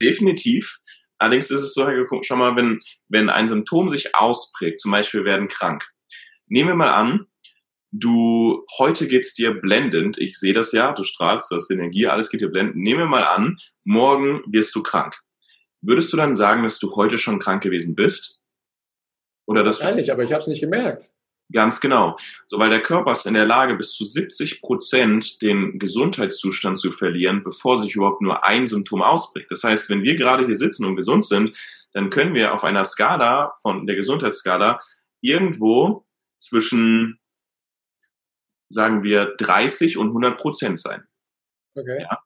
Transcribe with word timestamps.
definitiv. 0.00 0.78
Allerdings 1.18 1.50
ist 1.50 1.62
es 1.62 1.74
so, 1.74 1.88
schau 2.22 2.36
mal, 2.36 2.56
wenn, 2.56 2.80
wenn 3.08 3.30
ein 3.30 3.48
Symptom 3.48 3.90
sich 3.90 4.14
ausprägt, 4.14 4.80
zum 4.80 4.90
Beispiel 4.90 5.24
werden 5.24 5.48
krank. 5.48 5.84
Nehmen 6.46 6.68
wir 6.70 6.74
mal 6.74 6.92
an, 6.92 7.26
du, 7.90 8.64
heute 8.78 9.08
geht's 9.08 9.34
dir 9.34 9.52
blendend, 9.52 10.18
ich 10.18 10.38
sehe 10.38 10.52
das 10.52 10.72
ja, 10.72 10.92
du 10.92 11.04
strahlst, 11.04 11.50
du 11.50 11.56
hast 11.56 11.70
Energie, 11.70 12.06
alles 12.06 12.30
geht 12.30 12.42
dir 12.42 12.50
blendend. 12.50 12.76
Nehmen 12.76 13.00
wir 13.00 13.06
mal 13.06 13.24
an, 13.24 13.58
morgen 13.84 14.42
wirst 14.52 14.74
du 14.74 14.82
krank. 14.82 15.16
Würdest 15.80 16.12
du 16.12 16.16
dann 16.16 16.34
sagen, 16.34 16.62
dass 16.62 16.78
du 16.78 16.94
heute 16.96 17.18
schon 17.18 17.38
krank 17.38 17.62
gewesen 17.62 17.94
bist? 17.94 18.40
Oder 19.46 19.62
dass 19.62 19.80
Wahrscheinlich, 19.80 20.10
aber 20.12 20.24
ich 20.24 20.32
habe 20.32 20.40
es 20.40 20.48
nicht 20.48 20.60
gemerkt. 20.60 21.12
Ganz 21.52 21.80
genau. 21.80 22.18
So, 22.46 22.58
weil 22.58 22.70
der 22.70 22.82
Körper 22.82 23.12
ist 23.12 23.26
in 23.26 23.34
der 23.34 23.46
Lage, 23.46 23.76
bis 23.76 23.92
zu 23.92 24.04
70 24.04 24.62
Prozent 24.62 25.40
den 25.42 25.78
Gesundheitszustand 25.78 26.78
zu 26.78 26.90
verlieren, 26.90 27.44
bevor 27.44 27.80
sich 27.80 27.94
überhaupt 27.94 28.20
nur 28.20 28.44
ein 28.44 28.66
Symptom 28.66 29.00
ausprägt. 29.02 29.50
Das 29.50 29.62
heißt, 29.62 29.88
wenn 29.88 30.02
wir 30.02 30.16
gerade 30.16 30.44
hier 30.44 30.56
sitzen 30.56 30.84
und 30.84 30.96
gesund 30.96 31.24
sind, 31.24 31.56
dann 31.92 32.10
können 32.10 32.34
wir 32.34 32.52
auf 32.52 32.64
einer 32.64 32.84
Skala 32.84 33.54
von 33.62 33.86
der 33.86 33.94
Gesundheitsskala 33.96 34.80
irgendwo 35.20 36.04
zwischen, 36.36 37.20
sagen 38.68 39.04
wir, 39.04 39.36
30 39.38 39.98
und 39.98 40.08
100 40.08 40.36
Prozent 40.36 40.80
sein. 40.80 41.06
Okay. 41.74 42.02
Ja? 42.02 42.25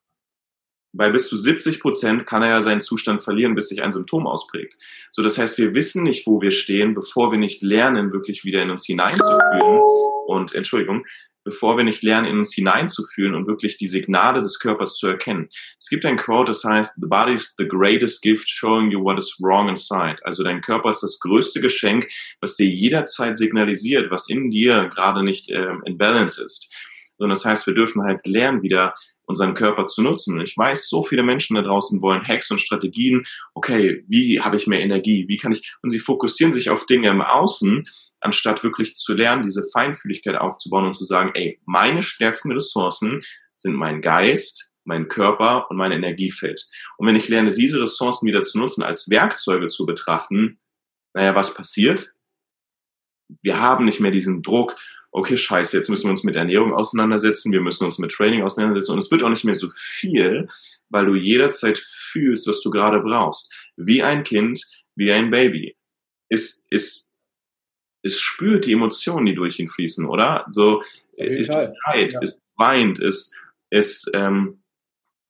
Weil 0.92 1.12
bis 1.12 1.28
zu 1.28 1.36
70 1.36 1.80
Prozent 1.80 2.26
kann 2.26 2.42
er 2.42 2.50
ja 2.50 2.62
seinen 2.62 2.80
Zustand 2.80 3.22
verlieren, 3.22 3.54
bis 3.54 3.68
sich 3.68 3.82
ein 3.82 3.92
Symptom 3.92 4.26
ausprägt. 4.26 4.76
So, 5.12 5.22
das 5.22 5.38
heißt, 5.38 5.58
wir 5.58 5.74
wissen 5.74 6.02
nicht, 6.02 6.26
wo 6.26 6.40
wir 6.40 6.50
stehen, 6.50 6.94
bevor 6.94 7.30
wir 7.30 7.38
nicht 7.38 7.62
lernen, 7.62 8.12
wirklich 8.12 8.44
wieder 8.44 8.62
in 8.62 8.70
uns 8.70 8.86
hineinzufühlen 8.86 9.80
und, 10.26 10.54
Entschuldigung, 10.54 11.04
bevor 11.44 11.76
wir 11.76 11.84
nicht 11.84 12.02
lernen, 12.02 12.26
in 12.26 12.38
uns 12.38 12.54
hineinzufühlen 12.54 13.34
und 13.34 13.46
wirklich 13.46 13.78
die 13.78 13.88
Signale 13.88 14.42
des 14.42 14.58
Körpers 14.58 14.96
zu 14.96 15.06
erkennen. 15.06 15.48
Es 15.78 15.88
gibt 15.88 16.04
ein 16.04 16.16
Quote, 16.16 16.50
das 16.50 16.64
heißt, 16.64 16.96
the 17.00 17.06
body 17.06 17.34
is 17.34 17.54
the 17.56 17.66
greatest 17.66 18.22
gift 18.22 18.48
showing 18.48 18.90
you 18.90 19.02
what 19.02 19.18
is 19.18 19.38
wrong 19.42 19.68
inside. 19.68 20.18
Also 20.22 20.42
dein 20.42 20.60
Körper 20.60 20.90
ist 20.90 21.02
das 21.02 21.18
größte 21.20 21.60
Geschenk, 21.60 22.08
was 22.40 22.56
dir 22.56 22.66
jederzeit 22.66 23.38
signalisiert, 23.38 24.10
was 24.10 24.28
in 24.28 24.50
dir 24.50 24.90
gerade 24.94 25.22
nicht 25.22 25.50
ähm, 25.50 25.82
in 25.86 25.96
Balance 25.96 26.42
ist. 26.42 26.68
Und 27.16 27.28
das 27.30 27.44
heißt, 27.44 27.66
wir 27.66 27.74
dürfen 27.74 28.02
halt 28.02 28.26
lernen, 28.26 28.62
wieder 28.62 28.94
unseren 29.30 29.54
Körper 29.54 29.86
zu 29.86 30.02
nutzen. 30.02 30.40
Ich 30.40 30.56
weiß, 30.56 30.88
so 30.88 31.02
viele 31.02 31.22
Menschen 31.22 31.54
da 31.54 31.62
draußen 31.62 32.02
wollen 32.02 32.26
Hacks 32.26 32.50
und 32.50 32.60
Strategien. 32.60 33.24
Okay, 33.54 34.04
wie 34.08 34.40
habe 34.40 34.56
ich 34.56 34.66
mehr 34.66 34.82
Energie? 34.82 35.24
Wie 35.28 35.38
kann 35.38 35.52
ich? 35.52 35.74
Und 35.82 35.90
sie 35.90 35.98
fokussieren 35.98 36.52
sich 36.52 36.68
auf 36.68 36.84
Dinge 36.84 37.08
im 37.08 37.22
Außen, 37.22 37.86
anstatt 38.20 38.62
wirklich 38.62 38.96
zu 38.96 39.14
lernen, 39.14 39.44
diese 39.44 39.62
Feinfühligkeit 39.72 40.36
aufzubauen 40.36 40.84
und 40.84 40.94
zu 40.94 41.04
sagen, 41.04 41.30
ey, 41.34 41.60
meine 41.64 42.02
stärksten 42.02 42.52
Ressourcen 42.52 43.22
sind 43.56 43.74
mein 43.74 44.02
Geist, 44.02 44.72
mein 44.84 45.08
Körper 45.08 45.70
und 45.70 45.76
mein 45.76 45.92
Energiefeld. 45.92 46.66
Und 46.98 47.06
wenn 47.06 47.16
ich 47.16 47.28
lerne, 47.28 47.52
diese 47.52 47.80
Ressourcen 47.80 48.26
wieder 48.26 48.42
zu 48.42 48.58
nutzen, 48.58 48.82
als 48.82 49.08
Werkzeuge 49.08 49.68
zu 49.68 49.86
betrachten, 49.86 50.58
naja, 51.14 51.34
was 51.34 51.54
passiert? 51.54 52.14
Wir 53.42 53.60
haben 53.60 53.84
nicht 53.84 54.00
mehr 54.00 54.10
diesen 54.10 54.42
Druck, 54.42 54.76
okay, 55.12 55.36
scheiße, 55.36 55.76
jetzt 55.76 55.88
müssen 55.88 56.04
wir 56.04 56.10
uns 56.10 56.24
mit 56.24 56.36
Ernährung 56.36 56.72
auseinandersetzen, 56.72 57.52
wir 57.52 57.60
müssen 57.60 57.84
uns 57.84 57.98
mit 57.98 58.12
Training 58.12 58.42
auseinandersetzen 58.42 58.92
und 58.92 58.98
es 58.98 59.10
wird 59.10 59.22
auch 59.22 59.28
nicht 59.28 59.44
mehr 59.44 59.54
so 59.54 59.68
viel, 59.70 60.48
weil 60.88 61.06
du 61.06 61.14
jederzeit 61.14 61.78
fühlst, 61.78 62.46
was 62.46 62.60
du 62.62 62.70
gerade 62.70 63.00
brauchst. 63.00 63.52
Wie 63.76 64.02
ein 64.02 64.22
Kind, 64.24 64.62
wie 64.94 65.12
ein 65.12 65.30
Baby. 65.30 65.76
Es, 66.28 66.64
es, 66.70 67.10
es 68.02 68.20
spürt 68.20 68.66
die 68.66 68.72
Emotionen, 68.72 69.26
die 69.26 69.34
durch 69.34 69.58
ihn 69.58 69.68
fließen, 69.68 70.06
oder? 70.06 70.46
So, 70.50 70.82
es 71.16 71.46
schreit, 71.46 72.12
ja. 72.12 72.20
es 72.22 72.40
weint, 72.56 73.00
es, 73.00 73.34
es, 73.70 74.06
ähm, 74.14 74.62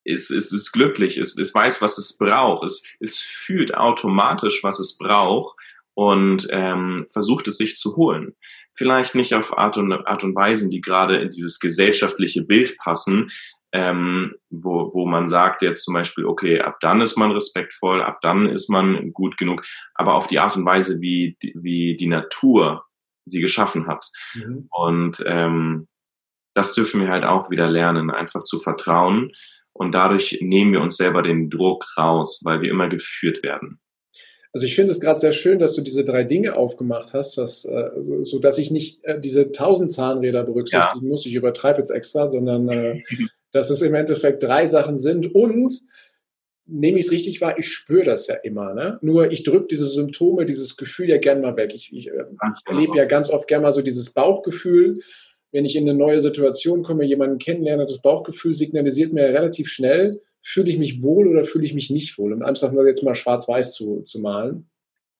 es, 0.05 0.31
es 0.31 0.53
ist 0.53 0.73
glücklich, 0.73 1.17
es, 1.17 1.37
es 1.39 1.55
weiß, 1.55 1.81
was 1.81 1.97
es 1.97 2.17
braucht, 2.17 2.65
es, 2.65 2.85
es 3.01 3.19
fühlt 3.19 3.75
automatisch, 3.75 4.63
was 4.63 4.79
es 4.79 4.99
braucht 4.99 5.57
und 5.95 6.49
ähm, 6.51 7.07
versucht 7.11 7.49
es 7.49 7.57
sich 7.57 7.77
zu 7.77 7.97
holen 7.97 8.37
vielleicht 8.75 9.15
nicht 9.15 9.35
auf 9.35 9.57
Art 9.57 9.77
und, 9.79 9.93
Art 9.93 10.25
und 10.25 10.35
Weisen, 10.35 10.71
die 10.71 10.81
gerade 10.81 11.17
in 11.17 11.31
dieses 11.31 11.59
gesellschaftliche 11.59 12.43
Bild 12.43 12.77
passen, 12.79 13.29
ähm, 13.73 14.35
wo, 14.51 14.91
wo 14.93 15.07
man 15.07 15.29
sagt 15.29 15.63
jetzt 15.63 15.85
zum 15.85 15.95
Beispiel, 15.95 16.25
okay, 16.25 16.61
ab 16.61 16.79
dann 16.81 17.01
ist 17.01 17.17
man 17.17 17.31
respektvoll, 17.31 18.03
ab 18.03 18.19
dann 18.23 18.49
ist 18.49 18.69
man 18.69 19.13
gut 19.13 19.37
genug, 19.37 19.65
aber 19.95 20.15
auf 20.15 20.27
die 20.27 20.41
Art 20.41 20.57
und 20.57 20.65
Weise, 20.65 21.01
wie, 21.01 21.37
wie 21.55 21.97
die 21.97 22.09
Natur 22.09 22.85
sie 23.27 23.41
geschaffen 23.41 23.87
hat. 23.87 24.05
Mhm. 24.35 24.67
Und 24.71 25.23
ähm, 25.27 25.89
das 26.55 26.75
dürfen 26.75 27.01
wir 27.01 27.09
halt 27.09 27.25
auch 27.25 27.51
wieder 27.51 27.69
lernen, 27.69 28.11
einfach 28.11 28.43
zu 28.43 28.59
vertrauen. 28.59 29.31
Und 29.73 29.93
dadurch 29.93 30.39
nehmen 30.41 30.73
wir 30.73 30.81
uns 30.81 30.97
selber 30.97 31.23
den 31.23 31.49
Druck 31.49 31.87
raus, 31.97 32.41
weil 32.45 32.61
wir 32.61 32.71
immer 32.71 32.89
geführt 32.89 33.43
werden. 33.45 33.81
Also 34.53 34.67
ich 34.67 34.75
finde 34.75 34.91
es 34.91 35.01
gerade 35.01 35.21
sehr 35.21 35.33
schön, 35.33 35.61
dass 35.61 35.75
du 35.75 35.81
diese 35.81 36.05
drei 36.05 36.25
Dinge 36.25 36.57
aufgemacht 36.57 37.15
hast, 37.15 37.37
was, 37.37 37.65
äh, 37.65 37.91
so 38.23 38.41
dass 38.41 38.59
ich 38.59 38.71
nicht 38.71 39.05
äh, 39.05 39.21
diese 39.21 39.53
tausend 39.53 39.93
Zahnräder 39.93 40.43
berücksichtigen 40.43 41.05
ja. 41.05 41.09
muss. 41.09 41.25
Ich 41.25 41.35
übertreibe 41.35 41.79
jetzt 41.79 41.91
extra, 41.91 42.29
sondern 42.29 42.69
äh, 42.69 43.03
dass 43.53 43.71
es 43.71 43.83
im 43.83 43.95
Endeffekt 43.95 44.43
drei 44.43 44.67
Sachen 44.67 44.99
sind 44.99 45.35
und 45.35 45.81
nehme 46.67 46.99
ich 46.99 47.07
es 47.07 47.13
richtig 47.13 47.41
wahr, 47.41 47.59
ich 47.59 47.69
spüre 47.69 48.05
das 48.05 48.27
ja 48.27 48.37
immer. 48.37 48.75
Ne? 48.75 48.99
Nur 49.03 49.31
ich 49.31 49.43
drücke 49.43 49.67
diese 49.69 49.87
Symptome, 49.87 50.47
dieses 50.47 50.77
Gefühl 50.77 51.09
ja 51.09 51.19
gern 51.19 51.41
mal 51.41 51.57
weg. 51.57 51.73
Ich, 51.75 51.93
ich 51.93 52.09
äh, 52.09 52.25
erlebe 52.67 52.97
ja 52.97 53.05
ganz 53.05 53.31
oft 53.31 53.49
gern 53.49 53.63
mal 53.63 53.73
so 53.73 53.83
dieses 53.83 54.11
Bauchgefühl. 54.11 55.01
Wenn 55.53 55.65
ich 55.65 55.75
in 55.75 55.89
eine 55.89 55.99
neue 55.99 56.21
Situation 56.21 56.83
komme, 56.83 57.05
jemanden 57.05 57.39
kennenlerne, 57.39 57.85
das 57.85 58.03
Bauchgefühl 58.03 58.55
signalisiert 58.55 59.13
mir 59.13 59.25
relativ 59.25 59.69
schnell, 59.69 60.21
fühle 60.51 60.71
ich 60.71 60.79
mich 60.79 61.01
wohl 61.01 61.29
oder 61.29 61.45
fühle 61.45 61.65
ich 61.65 61.75
mich 61.75 61.91
nicht 61.91 62.19
wohl, 62.19 62.33
um 62.33 62.43
einfach 62.43 62.73
nur 62.73 62.87
jetzt 62.87 63.05
mal 63.05 63.15
schwarz-weiß 63.15 63.73
zu, 63.75 64.03
zu 64.03 64.19
malen. 64.19 64.69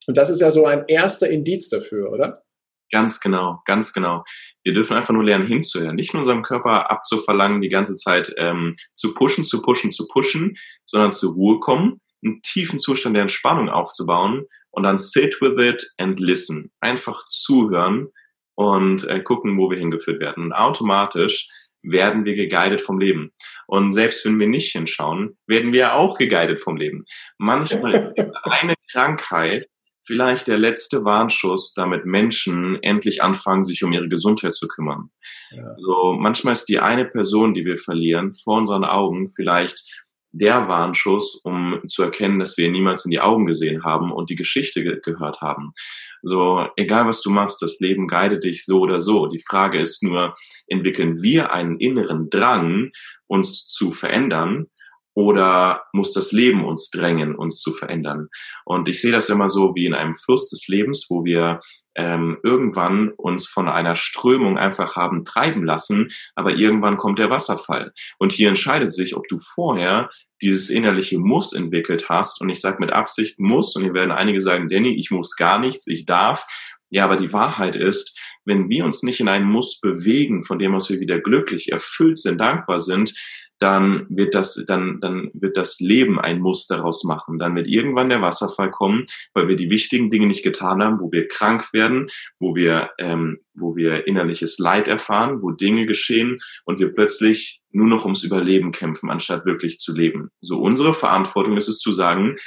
Und 0.07 0.17
das 0.17 0.29
ist 0.29 0.41
ja 0.41 0.51
so 0.51 0.65
ein 0.65 0.83
erster 0.87 1.29
Indiz 1.29 1.69
dafür, 1.69 2.11
oder? 2.11 2.43
Ganz 2.91 3.21
genau, 3.21 3.61
ganz 3.65 3.93
genau. 3.93 4.25
Wir 4.63 4.73
dürfen 4.73 4.97
einfach 4.97 5.13
nur 5.13 5.23
lernen, 5.23 5.47
hinzuhören. 5.47 5.95
Nicht 5.95 6.13
nur 6.13 6.21
unserem 6.21 6.41
Körper 6.41 6.91
abzuverlangen, 6.91 7.61
die 7.61 7.69
ganze 7.69 7.95
Zeit 7.95 8.33
ähm, 8.37 8.75
zu 8.95 9.13
pushen, 9.13 9.45
zu 9.45 9.61
pushen, 9.61 9.91
zu 9.91 10.07
pushen, 10.07 10.57
sondern 10.85 11.11
zur 11.11 11.33
Ruhe 11.33 11.59
kommen, 11.61 12.01
einen 12.23 12.41
tiefen 12.41 12.79
Zustand 12.79 13.15
der 13.15 13.21
Entspannung 13.21 13.69
aufzubauen 13.69 14.45
und 14.71 14.83
dann 14.83 14.97
sit 14.97 15.39
with 15.39 15.61
it 15.63 15.89
and 15.97 16.19
listen. 16.19 16.71
Einfach 16.81 17.25
zuhören 17.27 18.09
und 18.55 19.07
äh, 19.07 19.21
gucken, 19.21 19.57
wo 19.57 19.69
wir 19.69 19.77
hingeführt 19.77 20.19
werden. 20.19 20.43
Und 20.43 20.53
automatisch 20.53 21.47
werden 21.83 22.25
wir 22.25 22.35
geguidet 22.35 22.81
vom 22.81 22.99
Leben. 22.99 23.31
Und 23.67 23.93
selbst 23.93 24.25
wenn 24.25 24.39
wir 24.39 24.47
nicht 24.47 24.71
hinschauen, 24.71 25.37
werden 25.47 25.73
wir 25.73 25.95
auch 25.95 26.17
geguidet 26.17 26.59
vom 26.59 26.77
Leben. 26.77 27.03
Manchmal 27.37 28.13
ist 28.15 28.31
eine 28.43 28.75
Krankheit 28.91 29.67
vielleicht 30.03 30.47
der 30.47 30.57
letzte 30.57 31.03
Warnschuss, 31.05 31.73
damit 31.73 32.05
Menschen 32.05 32.81
endlich 32.81 33.23
anfangen, 33.23 33.63
sich 33.63 33.83
um 33.83 33.93
ihre 33.93 34.09
Gesundheit 34.09 34.53
zu 34.53 34.67
kümmern. 34.67 35.09
Ja. 35.51 35.75
So, 35.77 36.17
manchmal 36.19 36.53
ist 36.53 36.65
die 36.65 36.79
eine 36.79 37.05
Person, 37.05 37.53
die 37.53 37.65
wir 37.65 37.77
verlieren, 37.77 38.31
vor 38.31 38.57
unseren 38.57 38.83
Augen 38.83 39.31
vielleicht 39.31 40.00
der 40.31 40.67
Warnschuss, 40.67 41.41
um 41.43 41.81
zu 41.87 42.03
erkennen, 42.03 42.39
dass 42.39 42.57
wir 42.57 42.69
niemals 42.71 43.05
in 43.05 43.11
die 43.11 43.19
Augen 43.19 43.45
gesehen 43.45 43.83
haben 43.83 44.11
und 44.11 44.29
die 44.29 44.35
Geschichte 44.35 44.83
ge 44.83 44.99
gehört 45.03 45.41
haben. 45.41 45.73
So, 46.21 46.67
egal 46.75 47.07
was 47.07 47.21
du 47.21 47.29
machst, 47.29 47.61
das 47.61 47.79
Leben 47.79 48.07
guidet 48.07 48.43
dich 48.43 48.65
so 48.65 48.79
oder 48.79 49.01
so. 49.01 49.27
Die 49.27 49.43
Frage 49.45 49.79
ist 49.79 50.03
nur, 50.03 50.33
entwickeln 50.67 51.21
wir 51.21 51.53
einen 51.53 51.79
inneren 51.79 52.29
Drang, 52.29 52.91
uns 53.27 53.67
zu 53.67 53.91
verändern 53.91 54.67
oder 55.13 55.83
muss 55.93 56.13
das 56.13 56.31
Leben 56.31 56.65
uns 56.65 56.89
drängen, 56.89 57.35
uns 57.35 57.59
zu 57.59 57.73
verändern? 57.73 58.27
Und 58.65 58.87
ich 58.89 59.01
sehe 59.01 59.11
das 59.11 59.29
immer 59.29 59.49
so 59.49 59.75
wie 59.75 59.85
in 59.85 59.93
einem 59.93 60.13
Fluss 60.13 60.49
des 60.49 60.67
Lebens, 60.67 61.07
wo 61.09 61.25
wir 61.25 61.59
ähm, 61.95 62.37
irgendwann 62.43 63.09
uns 63.09 63.47
von 63.47 63.67
einer 63.67 63.95
Strömung 63.95 64.57
einfach 64.57 64.95
haben 64.95 65.25
treiben 65.25 65.65
lassen, 65.65 66.09
aber 66.35 66.55
irgendwann 66.55 66.97
kommt 66.97 67.19
der 67.19 67.29
Wasserfall. 67.29 67.91
Und 68.17 68.31
hier 68.31 68.49
entscheidet 68.49 68.93
sich, 68.93 69.15
ob 69.15 69.27
du 69.27 69.37
vorher 69.37 70.09
dieses 70.41 70.69
innerliche 70.69 71.19
Muss 71.19 71.53
entwickelt 71.53 72.09
hast. 72.09 72.41
Und 72.41 72.49
ich 72.49 72.61
sage 72.61 72.77
mit 72.79 72.91
Absicht 72.91 73.39
muss, 73.39 73.75
und 73.75 73.83
hier 73.83 73.93
werden 73.93 74.11
einige 74.11 74.41
sagen, 74.41 74.69
Danny, 74.69 74.97
ich 74.97 75.11
muss 75.11 75.35
gar 75.35 75.59
nichts, 75.59 75.87
ich 75.87 76.05
darf. 76.05 76.47
Ja, 76.89 77.05
aber 77.05 77.15
die 77.15 77.31
Wahrheit 77.31 77.75
ist, 77.75 78.17
wenn 78.43 78.69
wir 78.69 78.83
uns 78.85 79.03
nicht 79.03 79.19
in 79.19 79.29
einen 79.29 79.45
Muss 79.45 79.79
bewegen, 79.79 80.43
von 80.43 80.59
dem 80.59 80.75
aus 80.75 80.89
wir 80.89 80.99
wieder 80.99 81.19
glücklich, 81.19 81.71
erfüllt 81.71 82.17
sind, 82.17 82.41
dankbar 82.41 82.79
sind, 82.79 83.13
dann 83.61 84.07
wird 84.09 84.33
das, 84.33 84.61
dann, 84.67 84.99
dann 85.01 85.29
wird 85.33 85.55
das 85.55 85.79
Leben 85.79 86.19
ein 86.19 86.39
Muss 86.39 86.65
daraus 86.65 87.03
machen. 87.03 87.37
Dann 87.37 87.55
wird 87.55 87.67
irgendwann 87.67 88.09
der 88.09 88.21
Wasserfall 88.21 88.71
kommen, 88.71 89.05
weil 89.35 89.47
wir 89.47 89.55
die 89.55 89.69
wichtigen 89.69 90.09
Dinge 90.09 90.25
nicht 90.25 90.43
getan 90.43 90.81
haben, 90.81 90.99
wo 90.99 91.11
wir 91.11 91.27
krank 91.27 91.71
werden, 91.71 92.07
wo 92.39 92.55
wir, 92.55 92.89
ähm, 92.97 93.37
wo 93.53 93.75
wir 93.75 94.07
innerliches 94.07 94.57
Leid 94.57 94.87
erfahren, 94.87 95.43
wo 95.43 95.51
Dinge 95.51 95.85
geschehen 95.85 96.39
und 96.65 96.79
wir 96.79 96.91
plötzlich 96.91 97.61
nur 97.69 97.85
noch 97.85 98.03
ums 98.03 98.23
Überleben 98.23 98.71
kämpfen, 98.71 99.11
anstatt 99.11 99.45
wirklich 99.45 99.77
zu 99.77 99.93
leben. 99.93 100.29
So 100.41 100.59
unsere 100.59 100.95
Verantwortung 100.95 101.55
ist 101.55 101.69
es 101.69 101.77
zu 101.77 101.91
sagen, 101.91 102.37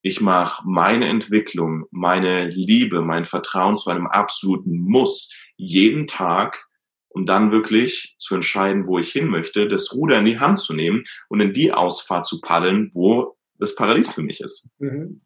ich 0.00 0.20
mache 0.20 0.62
meine 0.64 1.08
Entwicklung, 1.08 1.86
meine 1.90 2.48
Liebe, 2.48 3.02
mein 3.02 3.24
Vertrauen 3.24 3.76
zu 3.76 3.90
einem 3.90 4.06
absoluten 4.06 4.78
Muss 4.78 5.34
jeden 5.56 6.06
Tag 6.06 6.68
um 7.14 7.24
dann 7.24 7.52
wirklich 7.52 8.16
zu 8.18 8.34
entscheiden, 8.34 8.86
wo 8.86 8.98
ich 8.98 9.10
hin 9.12 9.28
möchte, 9.28 9.66
das 9.66 9.94
Ruder 9.94 10.18
in 10.18 10.24
die 10.24 10.38
Hand 10.38 10.58
zu 10.58 10.74
nehmen 10.74 11.04
und 11.28 11.40
in 11.40 11.52
die 11.52 11.72
Ausfahrt 11.72 12.26
zu 12.26 12.40
paddeln, 12.40 12.90
wo 12.92 13.36
das 13.58 13.74
Paradies 13.74 14.08
für 14.08 14.22
mich 14.22 14.40
ist. 14.40 14.68
Mhm. 14.78 15.20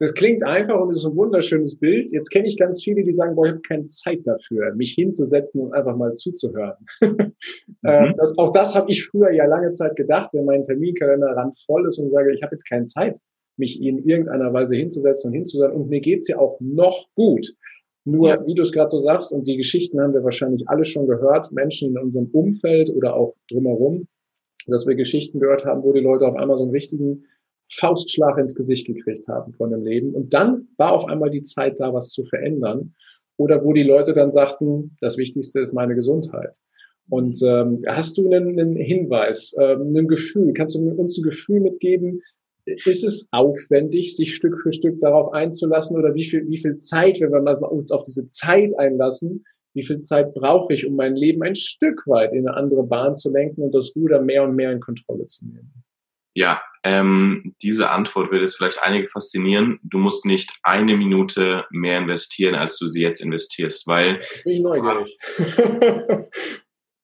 Das 0.00 0.14
klingt 0.14 0.44
einfach 0.44 0.80
und 0.80 0.92
ist 0.92 1.04
ein 1.04 1.16
wunderschönes 1.16 1.76
Bild. 1.78 2.12
Jetzt 2.12 2.30
kenne 2.30 2.46
ich 2.46 2.56
ganz 2.56 2.84
viele, 2.84 3.02
die 3.02 3.12
sagen, 3.12 3.34
boah, 3.34 3.46
ich 3.46 3.52
habe 3.52 3.62
keine 3.62 3.86
Zeit 3.86 4.20
dafür, 4.24 4.72
mich 4.76 4.92
hinzusetzen 4.92 5.60
und 5.60 5.72
einfach 5.72 5.96
mal 5.96 6.12
zuzuhören. 6.14 6.76
Äh, 7.84 8.08
mhm. 8.08 8.16
das, 8.16 8.36
auch 8.38 8.50
das 8.50 8.74
habe 8.74 8.90
ich 8.90 9.06
früher 9.06 9.30
ja 9.30 9.46
lange 9.46 9.70
Zeit 9.70 9.94
gedacht, 9.94 10.30
wenn 10.32 10.44
mein 10.44 10.64
Terminkalender 10.64 11.28
randvoll 11.28 11.86
ist 11.86 11.98
und 11.98 12.08
sage, 12.08 12.32
ich 12.32 12.42
habe 12.42 12.54
jetzt 12.54 12.68
keine 12.68 12.86
Zeit, 12.86 13.20
mich 13.56 13.80
in 13.80 14.04
irgendeiner 14.04 14.52
Weise 14.52 14.74
hinzusetzen 14.74 15.28
und 15.28 15.34
hinzusetzen. 15.34 15.76
Und 15.76 15.88
mir 15.88 16.00
geht's 16.00 16.26
ja 16.26 16.38
auch 16.38 16.58
noch 16.60 17.06
gut. 17.14 17.46
Nur, 18.10 18.28
ja. 18.30 18.46
wie 18.46 18.54
du 18.54 18.62
es 18.62 18.72
gerade 18.72 18.88
so 18.88 19.00
sagst, 19.00 19.32
und 19.32 19.46
die 19.46 19.58
Geschichten 19.58 20.00
haben 20.00 20.14
wir 20.14 20.24
wahrscheinlich 20.24 20.66
alle 20.68 20.84
schon 20.84 21.06
gehört, 21.06 21.52
Menschen 21.52 21.90
in 21.90 21.98
unserem 21.98 22.28
Umfeld 22.32 22.88
oder 22.88 23.14
auch 23.14 23.34
drumherum, 23.50 24.08
dass 24.66 24.86
wir 24.86 24.94
Geschichten 24.94 25.40
gehört 25.40 25.66
haben, 25.66 25.82
wo 25.82 25.92
die 25.92 26.00
Leute 26.00 26.26
auf 26.26 26.34
einmal 26.34 26.56
so 26.56 26.62
einen 26.62 26.72
richtigen 26.72 27.24
Faustschlag 27.70 28.38
ins 28.38 28.54
Gesicht 28.54 28.86
gekriegt 28.86 29.28
haben 29.28 29.52
von 29.52 29.70
dem 29.70 29.84
Leben. 29.84 30.14
Und 30.14 30.32
dann 30.32 30.68
war 30.78 30.92
auf 30.92 31.06
einmal 31.06 31.28
die 31.28 31.42
Zeit 31.42 31.78
da, 31.80 31.92
was 31.92 32.08
zu 32.08 32.24
verändern. 32.24 32.94
Oder 33.36 33.62
wo 33.62 33.74
die 33.74 33.82
Leute 33.82 34.14
dann 34.14 34.32
sagten, 34.32 34.96
das 35.02 35.18
Wichtigste 35.18 35.60
ist 35.60 35.74
meine 35.74 35.94
Gesundheit. 35.94 36.56
Und 37.10 37.40
ähm, 37.42 37.84
hast 37.86 38.16
du 38.16 38.32
einen, 38.32 38.58
einen 38.58 38.76
Hinweis, 38.76 39.54
ähm, 39.60 39.94
ein 39.94 40.08
Gefühl? 40.08 40.54
Kannst 40.54 40.74
du 40.74 40.90
uns 40.90 41.18
ein 41.18 41.22
Gefühl 41.22 41.60
mitgeben? 41.60 42.22
Ist 42.84 43.04
es 43.04 43.28
aufwendig, 43.30 44.16
sich 44.16 44.34
Stück 44.34 44.60
für 44.62 44.72
Stück 44.72 45.00
darauf 45.00 45.32
einzulassen? 45.32 45.96
Oder 45.96 46.14
wie 46.14 46.24
viel, 46.24 46.46
wie 46.48 46.58
viel 46.58 46.76
Zeit, 46.76 47.20
wenn 47.20 47.32
wir 47.32 47.72
uns 47.72 47.90
auf 47.90 48.02
diese 48.04 48.28
Zeit 48.28 48.72
einlassen, 48.78 49.44
wie 49.74 49.84
viel 49.84 49.98
Zeit 49.98 50.34
brauche 50.34 50.72
ich, 50.72 50.86
um 50.86 50.96
mein 50.96 51.14
Leben 51.14 51.42
ein 51.42 51.54
Stück 51.54 52.06
weit 52.06 52.32
in 52.32 52.48
eine 52.48 52.56
andere 52.56 52.84
Bahn 52.84 53.16
zu 53.16 53.30
lenken 53.30 53.62
und 53.62 53.74
das 53.74 53.92
Ruder 53.94 54.20
mehr 54.20 54.42
und 54.44 54.56
mehr 54.56 54.72
in 54.72 54.80
Kontrolle 54.80 55.26
zu 55.26 55.46
nehmen? 55.46 55.72
Ja, 56.34 56.60
ähm, 56.84 57.54
diese 57.62 57.90
Antwort 57.90 58.30
wird 58.30 58.42
jetzt 58.42 58.56
vielleicht 58.56 58.82
einige 58.82 59.06
faszinieren. 59.06 59.80
Du 59.82 59.98
musst 59.98 60.24
nicht 60.24 60.52
eine 60.62 60.96
Minute 60.96 61.64
mehr 61.70 61.98
investieren, 61.98 62.54
als 62.54 62.78
du 62.78 62.86
sie 62.86 63.02
jetzt 63.02 63.20
investierst, 63.20 63.86
weil 63.86 64.20
bin 64.44 64.52
ich 64.52 64.60
neugierig. 64.60 65.18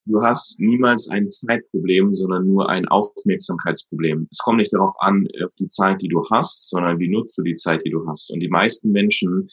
Du 0.06 0.22
hast, 0.22 0.60
niemals 0.60 1.08
ein 1.08 1.30
Zeitproblem, 1.30 2.12
sondern 2.12 2.46
nur 2.46 2.68
ein 2.68 2.86
Aufmerksamkeitsproblem. 2.88 4.28
Es 4.30 4.38
kommt 4.38 4.58
nicht 4.58 4.72
darauf 4.72 4.94
an, 4.98 5.26
auf 5.42 5.54
die 5.58 5.68
Zeit, 5.68 6.02
die 6.02 6.08
du 6.08 6.22
hast, 6.30 6.68
sondern 6.68 6.98
wie 6.98 7.08
nutzt 7.08 7.38
du 7.38 7.42
die 7.42 7.54
Zeit, 7.54 7.84
die 7.86 7.90
du 7.90 8.06
hast. 8.06 8.30
Und 8.30 8.40
die 8.40 8.50
meisten 8.50 8.90
Menschen 8.90 9.48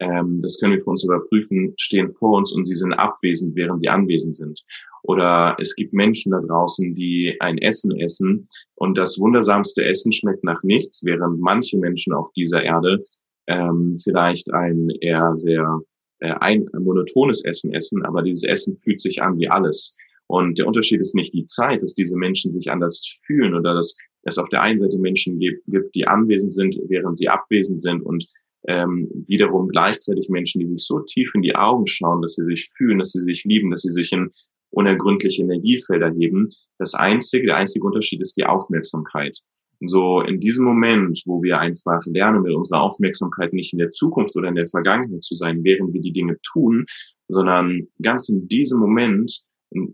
ähm, 0.00 0.40
das 0.40 0.58
können 0.58 0.74
wir 0.74 0.80
für 0.80 0.90
uns 0.90 1.04
überprüfen, 1.04 1.74
stehen 1.76 2.10
vor 2.10 2.36
uns 2.36 2.52
und 2.52 2.64
sie 2.64 2.74
sind 2.74 2.92
abwesend, 2.92 3.56
während 3.56 3.80
sie 3.80 3.88
anwesend 3.88 4.36
sind. 4.36 4.62
Oder 5.02 5.56
es 5.60 5.74
gibt 5.74 5.92
Menschen 5.92 6.32
da 6.32 6.40
draußen, 6.40 6.94
die 6.94 7.36
ein 7.40 7.58
Essen 7.58 7.98
essen 7.98 8.48
und 8.74 8.96
das 8.96 9.18
wundersamste 9.18 9.84
Essen 9.84 10.12
schmeckt 10.12 10.44
nach 10.44 10.62
nichts, 10.62 11.04
während 11.04 11.40
manche 11.40 11.78
Menschen 11.78 12.12
auf 12.12 12.30
dieser 12.32 12.62
Erde 12.62 13.02
ähm, 13.46 13.96
vielleicht 14.02 14.52
ein 14.52 14.88
eher 15.00 15.34
sehr 15.34 15.80
äh, 16.20 16.32
ein 16.40 16.66
monotones 16.78 17.44
Essen 17.44 17.72
essen, 17.74 18.04
aber 18.04 18.22
dieses 18.22 18.44
Essen 18.44 18.78
fühlt 18.82 19.00
sich 19.00 19.22
an 19.22 19.38
wie 19.38 19.48
alles. 19.48 19.96
Und 20.26 20.58
der 20.58 20.66
Unterschied 20.66 21.00
ist 21.00 21.14
nicht 21.14 21.32
die 21.32 21.46
Zeit, 21.46 21.82
dass 21.82 21.94
diese 21.94 22.16
Menschen 22.16 22.52
sich 22.52 22.70
anders 22.70 23.20
fühlen 23.26 23.54
oder 23.54 23.74
dass 23.74 23.96
es 24.24 24.38
auf 24.38 24.48
der 24.50 24.60
einen 24.62 24.80
Seite 24.80 24.98
Menschen 24.98 25.38
gibt, 25.38 25.94
die 25.94 26.06
anwesend 26.06 26.52
sind, 26.52 26.78
während 26.88 27.16
sie 27.18 27.28
abwesend 27.28 27.80
sind 27.80 28.02
und 28.02 28.26
ähm, 28.66 29.08
wiederum 29.26 29.68
gleichzeitig 29.68 30.28
Menschen, 30.28 30.60
die 30.60 30.66
sich 30.66 30.84
so 30.84 31.00
tief 31.00 31.30
in 31.34 31.42
die 31.42 31.54
Augen 31.54 31.86
schauen, 31.86 32.20
dass 32.20 32.34
sie 32.34 32.44
sich 32.44 32.70
fühlen, 32.76 32.98
dass 32.98 33.12
sie 33.12 33.22
sich 33.22 33.44
lieben, 33.44 33.70
dass 33.70 33.82
sie 33.82 33.90
sich 33.90 34.12
in 34.12 34.30
unergründliche 34.70 35.42
Energiefelder 35.42 36.12
heben. 36.12 36.48
Das 36.78 36.94
einzige, 36.94 37.46
der 37.46 37.56
einzige 37.56 37.86
Unterschied 37.86 38.20
ist 38.20 38.36
die 38.36 38.44
Aufmerksamkeit. 38.44 39.38
So 39.80 40.22
in 40.22 40.40
diesem 40.40 40.64
Moment, 40.64 41.22
wo 41.24 41.42
wir 41.42 41.60
einfach 41.60 42.00
lernen, 42.06 42.42
mit 42.42 42.54
unserer 42.54 42.82
Aufmerksamkeit 42.82 43.52
nicht 43.52 43.72
in 43.72 43.78
der 43.78 43.90
Zukunft 43.90 44.34
oder 44.36 44.48
in 44.48 44.56
der 44.56 44.66
Vergangenheit 44.66 45.22
zu 45.22 45.34
sein, 45.34 45.62
während 45.62 45.92
wir 45.92 46.00
die 46.00 46.12
Dinge 46.12 46.36
tun, 46.42 46.84
sondern 47.28 47.86
ganz 48.02 48.28
in 48.28 48.48
diesem 48.48 48.80
Moment 48.80 49.44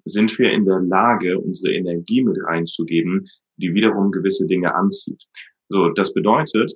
sind 0.05 0.39
wir 0.39 0.53
in 0.53 0.65
der 0.65 0.81
Lage, 0.81 1.39
unsere 1.39 1.75
Energie 1.75 2.23
mit 2.23 2.39
reinzugeben, 2.45 3.27
die 3.57 3.75
wiederum 3.75 4.11
gewisse 4.11 4.47
Dinge 4.47 4.75
anzieht. 4.75 5.23
So, 5.69 5.91
das 5.91 6.15
bedeutet, 6.15 6.73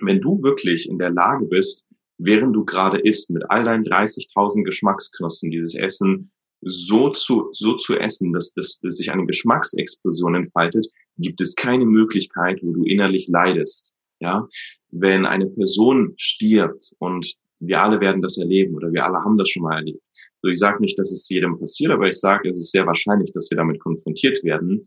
wenn 0.00 0.20
du 0.20 0.42
wirklich 0.42 0.88
in 0.88 0.98
der 0.98 1.10
Lage 1.10 1.46
bist, 1.46 1.84
während 2.18 2.54
du 2.54 2.64
gerade 2.64 3.00
isst, 3.00 3.30
mit 3.30 3.42
all 3.50 3.64
deinen 3.64 3.84
30.000 3.84 4.64
Geschmacksknospen 4.64 5.50
dieses 5.50 5.74
Essen 5.74 6.30
so 6.62 7.10
zu, 7.10 7.48
so 7.52 7.74
zu 7.74 7.98
essen, 7.98 8.32
dass, 8.32 8.52
dass, 8.52 8.78
dass 8.80 8.96
sich 8.96 9.10
eine 9.10 9.26
Geschmacksexplosion 9.26 10.34
entfaltet, 10.34 10.86
gibt 11.18 11.40
es 11.40 11.54
keine 11.54 11.86
Möglichkeit, 11.86 12.60
wo 12.62 12.72
du 12.72 12.84
innerlich 12.84 13.28
leidest. 13.28 13.92
Ja, 14.20 14.46
wenn 14.90 15.24
eine 15.24 15.46
Person 15.46 16.12
stirbt 16.16 16.94
und 16.98 17.36
wir 17.60 17.82
alle 17.82 18.00
werden 18.00 18.22
das 18.22 18.38
erleben 18.38 18.74
oder 18.74 18.92
wir 18.92 19.04
alle 19.04 19.18
haben 19.18 19.38
das 19.38 19.48
schon 19.48 19.62
mal 19.62 19.76
erlebt. 19.76 20.02
So, 20.42 20.50
ich 20.50 20.58
sage 20.58 20.80
nicht, 20.80 20.98
dass 20.98 21.12
es 21.12 21.28
jedem 21.28 21.58
passiert, 21.58 21.92
aber 21.92 22.08
ich 22.08 22.18
sage, 22.18 22.48
es 22.48 22.58
ist 22.58 22.72
sehr 22.72 22.86
wahrscheinlich, 22.86 23.32
dass 23.32 23.50
wir 23.50 23.56
damit 23.56 23.80
konfrontiert 23.80 24.42
werden. 24.44 24.82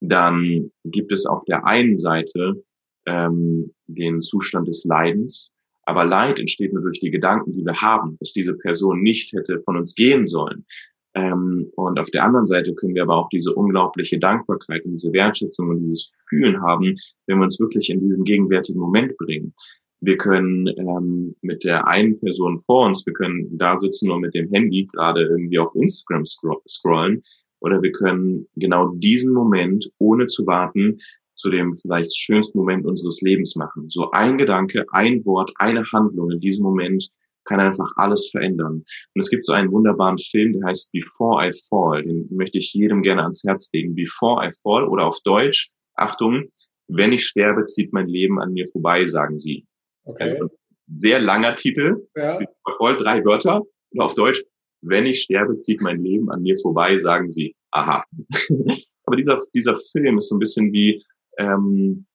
Dann 0.00 0.70
gibt 0.84 1.12
es 1.12 1.26
auf 1.26 1.44
der 1.44 1.64
einen 1.64 1.96
Seite 1.96 2.62
ähm, 3.06 3.72
den 3.86 4.20
Zustand 4.20 4.68
des 4.68 4.84
Leidens. 4.84 5.54
Aber 5.84 6.04
Leid 6.04 6.40
entsteht 6.40 6.72
nur 6.72 6.82
durch 6.82 6.98
die 6.98 7.12
Gedanken, 7.12 7.54
die 7.54 7.64
wir 7.64 7.80
haben, 7.80 8.16
dass 8.18 8.32
diese 8.32 8.54
Person 8.54 9.02
nicht 9.02 9.32
hätte 9.32 9.62
von 9.62 9.76
uns 9.76 9.94
gehen 9.94 10.26
sollen. 10.26 10.66
Ähm, 11.16 11.72
und 11.76 11.98
auf 11.98 12.10
der 12.10 12.24
anderen 12.24 12.44
Seite 12.44 12.74
können 12.74 12.94
wir 12.94 13.02
aber 13.02 13.16
auch 13.16 13.30
diese 13.30 13.54
unglaubliche 13.54 14.18
Dankbarkeit 14.18 14.84
und 14.84 14.92
diese 14.92 15.12
Wertschätzung 15.12 15.70
und 15.70 15.78
dieses 15.78 16.22
Fühlen 16.28 16.60
haben, 16.60 16.94
wenn 17.26 17.38
wir 17.38 17.44
uns 17.44 17.58
wirklich 17.58 17.88
in 17.88 18.00
diesen 18.00 18.24
gegenwärtigen 18.24 18.78
Moment 18.78 19.16
bringen. 19.16 19.54
Wir 20.02 20.18
können 20.18 20.68
ähm, 20.68 21.34
mit 21.40 21.64
der 21.64 21.88
einen 21.88 22.20
Person 22.20 22.58
vor 22.58 22.86
uns, 22.86 23.06
wir 23.06 23.14
können 23.14 23.48
da 23.56 23.78
sitzen 23.78 24.10
und 24.10 24.20
mit 24.20 24.34
dem 24.34 24.50
Handy 24.52 24.86
gerade 24.92 25.22
irgendwie 25.22 25.58
auf 25.58 25.74
Instagram 25.74 26.24
scrollen, 26.26 27.22
oder 27.60 27.80
wir 27.80 27.92
können 27.92 28.46
genau 28.56 28.88
diesen 28.96 29.32
Moment, 29.32 29.90
ohne 29.98 30.26
zu 30.26 30.46
warten, 30.46 30.98
zu 31.34 31.48
dem 31.48 31.74
vielleicht 31.74 32.14
schönsten 32.14 32.58
Moment 32.58 32.84
unseres 32.84 33.22
Lebens 33.22 33.56
machen. 33.56 33.88
So 33.88 34.10
ein 34.10 34.36
Gedanke, 34.36 34.84
ein 34.92 35.24
Wort, 35.24 35.52
eine 35.56 35.84
Handlung 35.90 36.30
in 36.30 36.40
diesem 36.40 36.64
Moment 36.64 37.08
kann 37.46 37.60
einfach 37.60 37.90
alles 37.96 38.28
verändern. 38.30 38.84
Und 39.14 39.20
es 39.20 39.30
gibt 39.30 39.46
so 39.46 39.52
einen 39.52 39.72
wunderbaren 39.72 40.18
Film, 40.18 40.52
der 40.52 40.68
heißt 40.68 40.92
Before 40.92 41.46
I 41.46 41.50
Fall. 41.68 42.02
Den 42.02 42.28
möchte 42.30 42.58
ich 42.58 42.72
jedem 42.74 43.02
gerne 43.02 43.22
ans 43.22 43.42
Herz 43.44 43.70
legen. 43.72 43.94
Before 43.94 44.46
I 44.46 44.50
Fall 44.62 44.86
oder 44.86 45.06
auf 45.06 45.20
Deutsch, 45.22 45.70
Achtung, 45.94 46.48
wenn 46.88 47.12
ich 47.12 47.26
sterbe, 47.26 47.64
zieht 47.64 47.92
mein 47.92 48.08
Leben 48.08 48.40
an 48.40 48.52
mir 48.52 48.66
vorbei, 48.66 49.06
sagen 49.06 49.38
sie. 49.38 49.66
Okay. 50.04 50.22
Also 50.22 50.48
sehr 50.94 51.20
langer 51.20 51.56
Titel, 51.56 52.06
ja. 52.14 52.38
voll 52.76 52.96
drei 52.96 53.24
Wörter. 53.24 53.62
Und 53.90 54.00
auf 54.00 54.14
Deutsch, 54.14 54.44
wenn 54.82 55.06
ich 55.06 55.22
sterbe, 55.22 55.58
zieht 55.58 55.80
mein 55.80 56.02
Leben 56.02 56.30
an 56.30 56.42
mir 56.42 56.56
vorbei, 56.56 56.98
sagen 57.00 57.30
sie. 57.30 57.56
Aha. 57.72 58.04
Aber 59.04 59.16
dieser, 59.16 59.40
dieser 59.54 59.76
Film 59.92 60.18
ist 60.18 60.28
so 60.28 60.36
ein 60.36 60.40
bisschen 60.40 60.72
wie 60.72 61.04
ähm, 61.38 62.06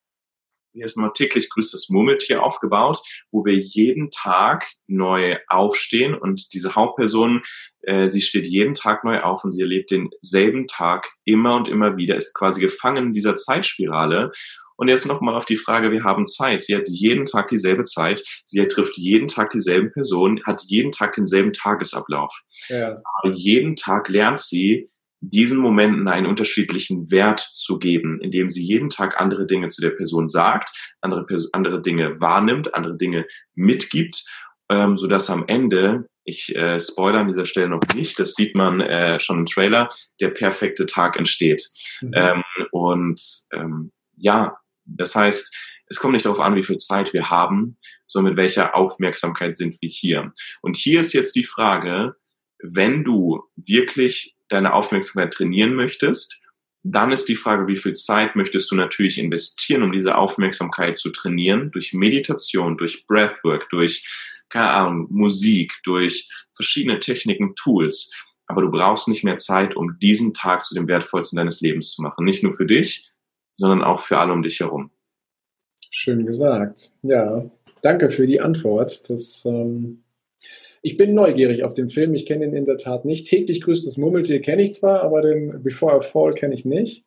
hier 0.74 0.86
ist 0.86 0.98
mal 0.98 1.12
täglich 1.14 1.50
grüßt 1.50 1.74
das 1.74 1.90
Murmeltier 1.90 2.44
aufgebaut, 2.44 3.00
wo 3.32 3.46
wir 3.46 3.58
jeden 3.58 4.10
Tag 4.12 4.68
neu 4.88 5.38
aufstehen 5.48 6.16
und 6.16 6.54
diese 6.54 6.76
Hauptperson, 6.76 7.44
äh, 7.82 8.08
sie 8.10 8.22
steht 8.22 8.48
jeden 8.48 8.74
Tag 8.74 9.04
neu 9.04 9.22
auf 9.22 9.44
und 9.44 9.52
sie 9.52 9.62
erlebt 9.62 9.92
denselben 9.92 10.68
Tag 10.68 11.12
immer 11.26 11.56
und 11.56 11.70
immer 11.70 11.98
wieder, 11.98 12.16
ist 12.16 12.34
quasi 12.34 12.62
gefangen 12.62 13.08
in 13.08 13.14
dieser 13.14 13.36
Zeitspirale. 13.36 14.32
Und 14.78 14.88
jetzt 14.88 15.06
nochmal 15.06 15.36
auf 15.36 15.46
die 15.46 15.58
Frage, 15.58 15.92
wir 15.92 16.04
haben 16.04 16.26
Zeit. 16.26 16.64
Sie 16.64 16.76
hat 16.76 16.88
jeden 16.88 17.26
Tag 17.26 17.50
dieselbe 17.50 17.84
Zeit, 17.84 18.24
sie 18.46 18.68
trifft 18.68 18.98
jeden 18.98 19.28
Tag 19.28 19.52
dieselben 19.52 19.92
Personen, 19.92 20.44
hat 20.44 20.64
jeden 20.66 20.92
Tag 20.92 21.14
denselben 21.14 21.54
Tagesablauf. 21.54 22.42
Ja. 22.68 23.00
Aber 23.22 23.34
jeden 23.34 23.76
Tag 23.76 24.10
lernt 24.10 24.40
sie, 24.40 24.90
diesen 25.22 25.60
Momenten 25.60 26.08
einen 26.08 26.26
unterschiedlichen 26.26 27.12
Wert 27.12 27.40
zu 27.40 27.78
geben, 27.78 28.20
indem 28.22 28.50
sie 28.50 28.66
jeden 28.66 28.90
Tag 28.90 29.22
andere 29.22 29.46
Dinge 29.46 29.70
zu 29.70 29.80
der 29.80 29.92
Person 29.92 30.28
sagt, 30.28 30.72
andere, 31.00 31.26
andere 31.54 31.82
Dinge 31.82 32.20
wahrnimmt, 32.20 32.74
andere 32.74 32.98
Dinge 32.98 33.28
mitgibt, 33.54 34.26
ähm, 34.70 34.98
so 34.98 35.08
dass 35.08 35.30
am 35.30 35.46
Ende, 35.48 36.08
ich 36.24 36.56
äh, 36.56 36.80
spoilere 36.80 37.22
an 37.22 37.28
dieser 37.28 37.46
Stelle 37.46 37.70
noch 37.70 37.82
nicht, 37.96 38.20
das 38.20 38.34
sieht 38.34 38.56
man 38.56 38.82
äh, 38.82 39.20
schon 39.20 39.40
im 39.40 39.46
Trailer, 39.46 39.92
der 40.20 40.30
perfekte 40.30 40.88
Tag 40.88 41.18
entsteht. 41.18 41.70
Mhm. 42.02 42.12
Ähm, 42.16 42.44
und 42.72 43.22
ähm, 43.54 43.92
ja, 44.18 44.58
das 44.86 45.16
heißt, 45.16 45.56
es 45.88 46.00
kommt 46.00 46.14
nicht 46.14 46.26
darauf 46.26 46.40
an, 46.40 46.56
wie 46.56 46.64
viel 46.64 46.78
Zeit 46.78 47.14
wir 47.14 47.30
haben, 47.30 47.78
sondern 48.08 48.34
mit 48.34 48.38
welcher 48.38 48.76
Aufmerksamkeit 48.76 49.56
sind 49.56 49.76
wir 49.82 49.90
hier. 49.90 50.34
Und 50.62 50.78
hier 50.78 51.00
ist 51.02 51.14
jetzt 51.14 51.36
die 51.36 51.44
Frage, 51.44 52.16
wenn 52.64 53.04
du 53.04 53.44
wirklich 53.56 54.36
deine 54.52 54.74
Aufmerksamkeit 54.74 55.34
trainieren 55.34 55.76
möchtest, 55.76 56.42
dann 56.84 57.12
ist 57.12 57.30
die 57.30 57.36
Frage, 57.36 57.68
wie 57.68 57.76
viel 57.76 57.94
Zeit 57.94 58.36
möchtest 58.36 58.72
du 58.72 58.76
natürlich 58.76 59.20
investieren, 59.20 59.84
um 59.84 59.92
diese 59.92 60.18
Aufmerksamkeit 60.18 60.98
zu 60.98 61.12
trainieren, 61.12 61.72
durch 61.72 61.94
Meditation, 61.94 62.78
durch 62.78 63.06
Breathwork, 63.06 63.70
durch, 63.70 64.08
keine 64.50 64.70
Ahnung, 64.70 65.08
Musik, 65.10 65.74
durch 65.84 66.28
verschiedene 66.56 67.00
Techniken, 67.00 67.56
Tools. 67.56 68.12
Aber 68.48 68.64
du 68.64 68.72
brauchst 68.72 69.08
nicht 69.08 69.24
mehr 69.24 69.38
Zeit, 69.38 69.76
um 69.76 69.98
diesen 70.00 70.34
Tag 70.34 70.66
zu 70.66 70.74
dem 70.74 70.88
wertvollsten 70.88 71.38
deines 71.38 71.62
Lebens 71.62 71.92
zu 71.92 72.02
machen. 72.02 72.26
Nicht 72.26 72.44
nur 72.44 72.52
für 72.52 72.66
dich, 72.66 73.12
sondern 73.58 73.84
auch 73.84 74.00
für 74.00 74.18
alle 74.18 74.34
um 74.34 74.42
dich 74.42 74.60
herum. 74.60 74.92
Schön 75.92 76.26
gesagt. 76.26 76.94
Ja, 77.04 77.46
danke 77.82 78.10
für 78.10 78.26
die 78.26 78.42
Antwort. 78.42 79.10
Das, 79.10 79.44
ähm, 79.46 80.01
ich 80.82 80.98
bin 80.98 81.14
neugierig 81.14 81.64
auf 81.64 81.74
den 81.74 81.90
Film. 81.90 82.14
Ich 82.16 82.26
kenne 82.26 82.46
ihn 82.46 82.54
in 82.54 82.66
der 82.66 82.78
Tat 82.78 83.06
nicht. 83.06 83.28
Täglich 83.28 83.62
grüßt 83.62 83.86
das 83.86 83.98
Murmeltier 83.98 84.42
kenne 84.42 84.64
ich 84.64 84.74
zwar, 84.74 85.04
aber 85.04 85.22
den 85.22 85.62
Before 85.64 85.98
I 85.98 86.08
Fall 86.08 86.34
kenne 86.34 86.56
ich 86.56 86.66
nicht. 86.66 87.06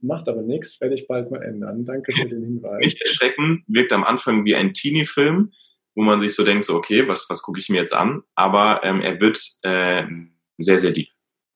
Macht 0.00 0.28
aber 0.28 0.42
nichts, 0.42 0.80
werde 0.82 0.94
ich 0.94 1.06
bald 1.06 1.30
mal 1.30 1.42
ändern. 1.42 1.86
Danke 1.86 2.12
für 2.12 2.28
den 2.28 2.44
Hinweis. 2.44 2.84
Nicht 2.84 3.00
erschrecken, 3.00 3.64
wirkt 3.68 3.92
am 3.92 4.04
Anfang 4.04 4.44
wie 4.44 4.54
ein 4.54 4.74
Teenie-Film, 4.74 5.52
wo 5.94 6.02
man 6.02 6.20
sich 6.20 6.34
so 6.34 6.44
denkt, 6.44 6.64
so 6.64 6.74
okay, 6.74 7.08
was, 7.08 7.26
was 7.30 7.42
gucke 7.42 7.58
ich 7.58 7.70
mir 7.70 7.80
jetzt 7.80 7.94
an? 7.94 8.22
Aber 8.34 8.82
ähm, 8.84 9.00
er 9.00 9.18
wird 9.20 9.38
äh, 9.62 10.02
sehr, 10.58 10.78
sehr 10.78 10.90
deep. 10.90 11.08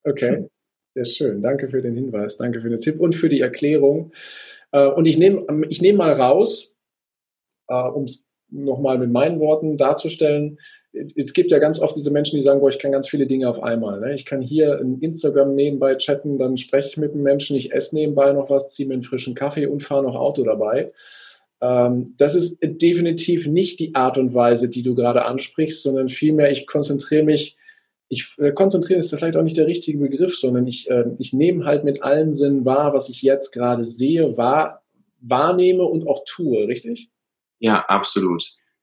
Okay, 0.05 0.47
sehr 0.95 1.05
schön. 1.05 1.43
Danke 1.43 1.69
für 1.69 1.83
den 1.83 1.95
Hinweis, 1.95 2.39
danke 2.39 2.63
für 2.63 2.71
den 2.71 2.81
Tipp 2.81 2.99
und 3.01 3.15
für 3.15 3.29
die 3.29 3.41
Erklärung. 3.41 4.11
Äh, 4.73 4.87
und 4.87 5.07
ich 5.07 5.19
nehme 5.19 5.45
ich 5.69 5.83
nehm 5.83 5.97
mal 5.97 6.13
raus, 6.13 6.75
äh, 7.69 7.75
um 7.75 8.05
es 8.05 8.28
nochmal 8.51 8.99
mit 8.99 9.11
meinen 9.11 9.41
Worten 9.41 9.77
darzustellen, 9.77 10.59
es 10.93 11.33
gibt 11.33 11.51
ja 11.51 11.59
ganz 11.59 11.79
oft 11.79 11.97
diese 11.97 12.11
Menschen, 12.11 12.37
die 12.37 12.43
sagen, 12.43 12.61
boah, 12.61 12.71
ich 12.71 12.79
kann 12.79 12.93
ganz 12.93 13.09
viele 13.09 13.27
Dinge 13.27 13.49
auf 13.49 13.63
einmal. 13.63 14.01
Ne? 14.01 14.15
Ich 14.15 14.25
kann 14.25 14.41
hier 14.41 14.79
in 14.81 14.99
Instagram 15.01 15.55
nebenbei 15.55 15.95
chatten, 15.97 16.39
dann 16.39 16.57
spreche 16.57 16.89
ich 16.89 16.97
mit 16.97 17.13
einem 17.13 17.23
Menschen, 17.23 17.57
ich 17.57 17.73
esse 17.73 17.95
nebenbei 17.95 18.33
noch 18.33 18.51
was, 18.51 18.73
ziehe 18.73 18.89
mir 18.89 18.95
einen 18.95 19.03
frischen 19.03 19.35
Kaffee 19.35 19.67
und 19.67 19.85
fahre 19.85 20.03
noch 20.03 20.17
Auto 20.17 20.45
dabei. 20.45 20.89
Ähm, 21.61 22.15
das 22.17 22.35
ist 22.35 22.59
definitiv 22.63 23.47
nicht 23.47 23.81
die 23.81 23.95
Art 23.95 24.17
und 24.17 24.35
Weise, 24.35 24.69
die 24.69 24.83
du 24.83 24.95
gerade 24.95 25.25
ansprichst, 25.25 25.83
sondern 25.83 26.09
vielmehr, 26.09 26.51
ich 26.51 26.67
konzentriere 26.67 27.25
mich, 27.25 27.57
ich 28.09 28.35
äh, 28.39 28.53
konzentriere 28.53 29.01
ist 29.01 29.15
vielleicht 29.15 29.37
auch 29.37 29.43
nicht 29.43 29.59
der 29.59 29.67
richtige 29.67 29.99
Begriff, 29.99 30.37
sondern 30.37 30.67
ich, 30.67 30.91
äh, 30.91 31.05
ich 31.19 31.33
nehme 31.33 31.67
halt 31.67 31.85
mit 31.85 32.03
allen 32.03 32.33
Sinnen 32.33 32.65
wahr, 32.65 32.95
was 32.95 33.09
ich 33.11 33.23
jetzt 33.23 33.51
gerade 33.53 33.85
sehe, 33.85 34.37
wahr, 34.37 34.83
wahrnehme 35.21 35.85
und 35.85 36.07
auch 36.07 36.25
tue, 36.25 36.67
richtig? 36.67 37.11
Ja, 37.61 37.85
absolut. 37.87 38.43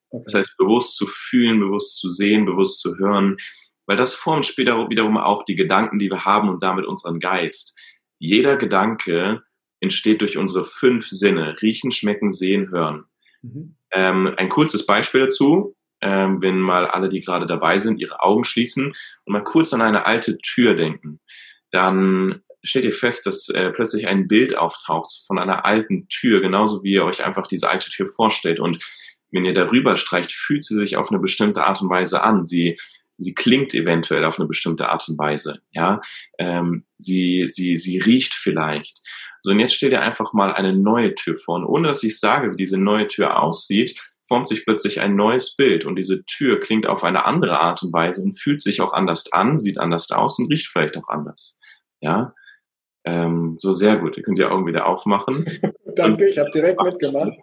Okay. 0.09 0.23
Das 0.25 0.33
heißt, 0.33 0.57
bewusst 0.57 0.97
zu 0.97 1.05
fühlen, 1.05 1.59
bewusst 1.59 1.99
zu 1.99 2.09
sehen, 2.09 2.45
bewusst 2.45 2.79
zu 2.79 2.97
hören, 2.97 3.37
weil 3.85 3.97
das 3.97 4.15
formt 4.15 4.45
später 4.45 4.89
wiederum 4.89 5.17
auch 5.17 5.43
die 5.45 5.55
Gedanken, 5.55 5.99
die 5.99 6.09
wir 6.09 6.25
haben 6.25 6.49
und 6.49 6.63
damit 6.63 6.85
unseren 6.85 7.19
Geist. 7.19 7.75
Jeder 8.19 8.55
Gedanke 8.55 9.43
entsteht 9.79 10.21
durch 10.21 10.37
unsere 10.37 10.63
fünf 10.63 11.07
Sinne, 11.07 11.55
riechen, 11.61 11.91
schmecken, 11.91 12.31
sehen, 12.31 12.71
hören. 12.71 13.05
Mhm. 13.41 13.75
Ähm, 13.91 14.33
ein 14.37 14.49
kurzes 14.49 14.85
Beispiel 14.85 15.21
dazu, 15.21 15.75
ähm, 16.01 16.41
wenn 16.41 16.59
mal 16.59 16.87
alle, 16.87 17.09
die 17.09 17.21
gerade 17.21 17.45
dabei 17.45 17.77
sind, 17.79 17.99
ihre 17.99 18.21
Augen 18.21 18.43
schließen 18.43 18.87
und 19.25 19.33
mal 19.33 19.43
kurz 19.43 19.73
an 19.73 19.81
eine 19.81 20.05
alte 20.05 20.37
Tür 20.39 20.75
denken, 20.75 21.19
dann 21.71 22.41
stellt 22.65 22.85
ihr 22.85 22.91
fest, 22.91 23.25
dass 23.25 23.49
äh, 23.49 23.71
plötzlich 23.71 24.07
ein 24.07 24.27
Bild 24.27 24.57
auftaucht 24.57 25.11
von 25.25 25.39
einer 25.39 25.65
alten 25.65 26.07
Tür, 26.09 26.41
genauso 26.41 26.83
wie 26.83 26.93
ihr 26.93 27.05
euch 27.05 27.25
einfach 27.25 27.47
diese 27.47 27.69
alte 27.69 27.89
Tür 27.89 28.07
vorstellt. 28.07 28.59
Und 28.59 28.83
wenn 29.31 29.45
ihr 29.45 29.53
darüber 29.53 29.97
streicht, 29.97 30.31
fühlt 30.31 30.63
sie 30.63 30.75
sich 30.75 30.97
auf 30.97 31.11
eine 31.11 31.19
bestimmte 31.19 31.63
Art 31.65 31.81
und 31.81 31.89
Weise 31.89 32.23
an. 32.23 32.45
Sie, 32.45 32.77
sie 33.17 33.33
klingt 33.33 33.73
eventuell 33.73 34.25
auf 34.25 34.39
eine 34.39 34.47
bestimmte 34.47 34.89
Art 34.89 35.07
und 35.07 35.17
Weise. 35.17 35.59
Ja, 35.73 36.01
ähm, 36.39 36.85
sie, 36.97 37.45
sie, 37.49 37.77
sie 37.77 37.99
riecht 37.99 38.33
vielleicht. 38.33 39.01
So, 39.41 39.51
und 39.51 39.59
jetzt 39.59 39.75
stellt 39.75 39.93
ihr 39.93 40.01
einfach 40.01 40.33
mal 40.33 40.53
eine 40.53 40.73
neue 40.73 41.13
Tür 41.13 41.35
vor. 41.35 41.57
Und 41.57 41.65
ohne 41.65 41.87
dass 41.89 42.03
ich 42.03 42.19
sage, 42.19 42.51
wie 42.51 42.57
diese 42.57 42.77
neue 42.77 43.07
Tür 43.07 43.41
aussieht, 43.41 43.99
formt 44.27 44.47
sich 44.47 44.65
plötzlich 44.65 45.01
ein 45.01 45.15
neues 45.15 45.55
Bild. 45.55 45.85
Und 45.85 45.97
diese 45.97 46.25
Tür 46.25 46.59
klingt 46.59 46.87
auf 46.87 47.03
eine 47.03 47.25
andere 47.25 47.61
Art 47.61 47.83
und 47.83 47.93
Weise 47.93 48.21
und 48.21 48.39
fühlt 48.39 48.61
sich 48.61 48.81
auch 48.81 48.93
anders 48.93 49.31
an, 49.31 49.59
sieht 49.59 49.77
anders 49.77 50.09
aus 50.11 50.39
und 50.39 50.51
riecht 50.51 50.67
vielleicht 50.67 50.97
auch 50.97 51.09
anders. 51.09 51.59
Ja, 52.01 52.33
ähm, 53.05 53.53
so 53.57 53.73
sehr 53.73 53.97
gut. 53.97 54.17
Ihr 54.17 54.23
könnt 54.23 54.37
die 54.37 54.45
Augen 54.45 54.65
wieder 54.65 54.87
aufmachen. 54.87 55.45
Danke, 55.95 56.27
ich 56.27 56.37
habe 56.37 56.51
direkt 56.51 56.81
mitgemacht. 56.83 57.37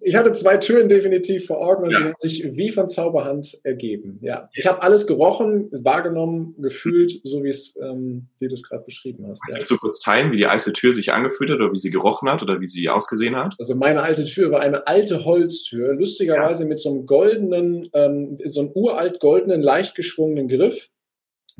Ich 0.00 0.14
hatte 0.16 0.32
zwei 0.32 0.58
Türen 0.58 0.88
definitiv 0.88 1.46
vor 1.46 1.60
Augen 1.60 1.84
und 1.84 1.92
ja. 1.92 1.98
sie 1.98 2.04
haben 2.04 2.14
sich 2.18 2.56
wie 2.56 2.70
von 2.70 2.88
Zauberhand 2.88 3.58
ergeben. 3.64 4.18
Ja, 4.22 4.48
ich 4.54 4.66
habe 4.66 4.82
alles 4.82 5.06
gerochen, 5.06 5.70
wahrgenommen, 5.72 6.54
gefühlt, 6.58 7.20
so 7.24 7.42
wie 7.42 7.48
es, 7.48 7.74
ähm, 7.80 8.28
wie 8.38 8.48
du 8.48 8.54
es 8.54 8.62
gerade 8.62 8.84
beschrieben 8.84 9.26
hast. 9.28 9.42
Ja. 9.48 9.56
Kannst 9.56 9.70
du 9.70 9.78
kurz 9.78 10.00
teilen, 10.00 10.32
wie 10.32 10.36
die 10.36 10.46
alte 10.46 10.72
Tür 10.72 10.92
sich 10.92 11.12
angefühlt 11.12 11.50
hat 11.50 11.58
oder 11.58 11.72
wie 11.72 11.78
sie 11.78 11.90
gerochen 11.90 12.30
hat 12.30 12.42
oder 12.42 12.60
wie 12.60 12.66
sie 12.66 12.88
ausgesehen 12.88 13.36
hat? 13.36 13.54
Also 13.58 13.74
meine 13.74 14.02
alte 14.02 14.24
Tür 14.24 14.50
war 14.50 14.60
eine 14.60 14.86
alte 14.86 15.24
Holztür, 15.24 15.94
lustigerweise 15.94 16.64
ja. 16.64 16.68
mit 16.68 16.80
so 16.80 16.90
einem 16.90 17.06
goldenen, 17.06 17.88
ähm, 17.94 18.38
so 18.44 18.60
einem 18.60 18.70
uralt 18.74 19.20
goldenen, 19.20 19.62
leicht 19.62 19.94
geschwungenen 19.94 20.48
Griff. 20.48 20.90